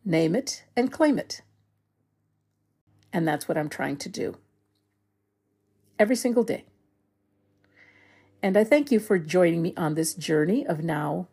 name 0.06 0.36
it 0.36 0.66
and 0.78 0.92
claim 0.92 1.18
it. 1.18 1.42
And 3.12 3.28
that's 3.28 3.48
what 3.48 3.58
I'm 3.58 3.70
trying 3.70 3.98
to 3.98 4.10
do 4.10 4.38
every 5.98 6.16
single 6.16 6.44
day. 6.44 6.64
And 8.42 8.56
I 8.56 8.64
thank 8.64 8.92
you 8.92 9.00
for 9.00 9.20
joining 9.20 9.62
me 9.62 9.74
on 9.76 9.96
this 9.96 10.14
journey 10.14 10.66
of 10.66 10.84
now 10.84 11.28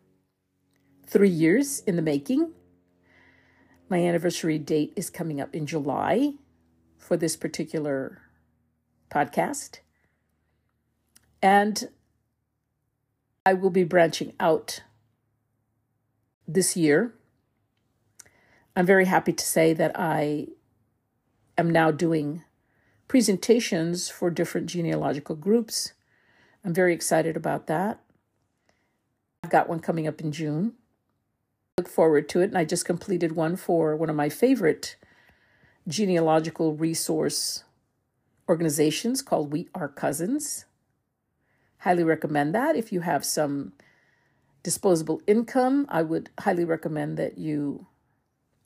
three 1.06 1.30
years 1.30 1.80
in 1.80 1.94
the 1.96 2.02
making. 2.02 2.52
My 3.88 3.98
anniversary 3.98 4.58
date 4.58 4.92
is 4.96 5.08
coming 5.08 5.40
up 5.40 5.54
in 5.54 5.66
July 5.66 6.32
for 6.98 7.16
this 7.16 7.36
particular 7.36 8.22
podcast. 9.08 9.78
And 11.40 11.88
I 13.44 13.54
will 13.54 13.70
be 13.70 13.84
branching 13.84 14.32
out 14.40 14.82
this 16.48 16.76
year. 16.76 17.14
I'm 18.74 18.86
very 18.86 19.04
happy 19.04 19.32
to 19.32 19.44
say 19.44 19.72
that 19.74 19.92
I 19.94 20.48
am 21.58 21.70
now 21.70 21.90
doing 21.90 22.42
presentations 23.08 24.08
for 24.08 24.30
different 24.30 24.66
genealogical 24.66 25.36
groups. 25.36 25.92
I'm 26.64 26.74
very 26.74 26.92
excited 26.92 27.36
about 27.36 27.66
that. 27.66 28.00
I've 29.42 29.50
got 29.50 29.68
one 29.68 29.80
coming 29.80 30.08
up 30.08 30.20
in 30.20 30.32
June. 30.32 30.72
Look 31.78 31.88
forward 31.88 32.28
to 32.30 32.40
it. 32.40 32.44
And 32.44 32.58
I 32.58 32.64
just 32.64 32.84
completed 32.84 33.32
one 33.32 33.56
for 33.56 33.94
one 33.94 34.10
of 34.10 34.16
my 34.16 34.28
favorite 34.28 34.96
genealogical 35.86 36.74
resource 36.74 37.62
organizations 38.48 39.22
called 39.22 39.52
We 39.52 39.68
Are 39.74 39.88
Cousins. 39.88 40.64
Highly 41.78 42.02
recommend 42.02 42.54
that. 42.54 42.76
If 42.76 42.92
you 42.92 43.00
have 43.02 43.24
some 43.24 43.72
disposable 44.62 45.20
income, 45.26 45.86
I 45.88 46.02
would 46.02 46.30
highly 46.40 46.64
recommend 46.64 47.16
that 47.18 47.38
you 47.38 47.86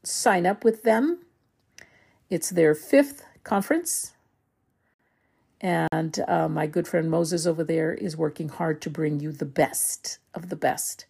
sign 0.03 0.46
up 0.46 0.64
with 0.64 0.83
them. 0.83 1.18
It's 2.30 2.50
their 2.50 2.76
fifth 2.76 3.24
conference. 3.42 4.14
And 5.60 6.18
uh, 6.28 6.48
my 6.48 6.66
good 6.68 6.86
friend 6.86 7.10
Moses 7.10 7.44
over 7.44 7.64
there 7.64 7.92
is 7.92 8.16
working 8.16 8.48
hard 8.48 8.80
to 8.82 8.90
bring 8.90 9.18
you 9.18 9.32
the 9.32 9.44
best 9.44 10.18
of 10.32 10.48
the 10.48 10.56
best 10.56 11.06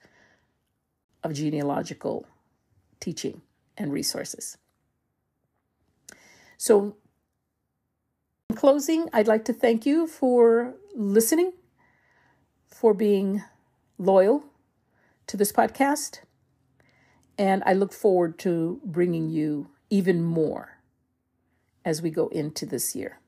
of 1.23 1.35
genealogical 1.35 2.27
teaching 2.99 3.43
and 3.77 3.93
resources. 3.93 4.57
So, 6.57 6.97
in 8.49 8.57
closing, 8.57 9.09
I'd 9.13 9.29
like 9.29 9.45
to 9.45 9.53
thank 9.53 9.87
you 9.87 10.07
for 10.07 10.75
listening 10.97 11.53
for 12.67 12.93
being 12.95 13.43
loyal 13.99 14.45
to 15.27 15.37
this 15.37 15.53
podcast. 15.53 16.21
And 17.39 17.63
I 17.65 17.75
look 17.75 17.93
forward 17.93 18.39
to 18.41 18.81
bringing 18.85 19.31
you 19.31 19.69
even 19.91 20.23
more 20.23 20.80
as 21.85 22.03
we 22.03 22.11
go 22.11 22.29
into 22.29 22.67
this 22.67 22.95
year. 22.95 23.19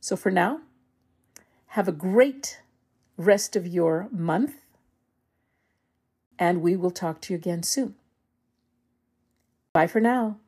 So 0.00 0.16
for 0.16 0.30
now, 0.30 0.60
have 1.68 1.88
a 1.88 1.92
great 1.92 2.60
rest 3.16 3.54
of 3.54 3.66
your 3.66 4.08
month, 4.10 4.56
and 6.38 6.62
we 6.62 6.74
will 6.74 6.90
talk 6.90 7.20
to 7.22 7.32
you 7.32 7.38
again 7.38 7.62
soon. 7.62 7.94
Bye 9.72 9.86
for 9.86 10.00
now. 10.00 10.38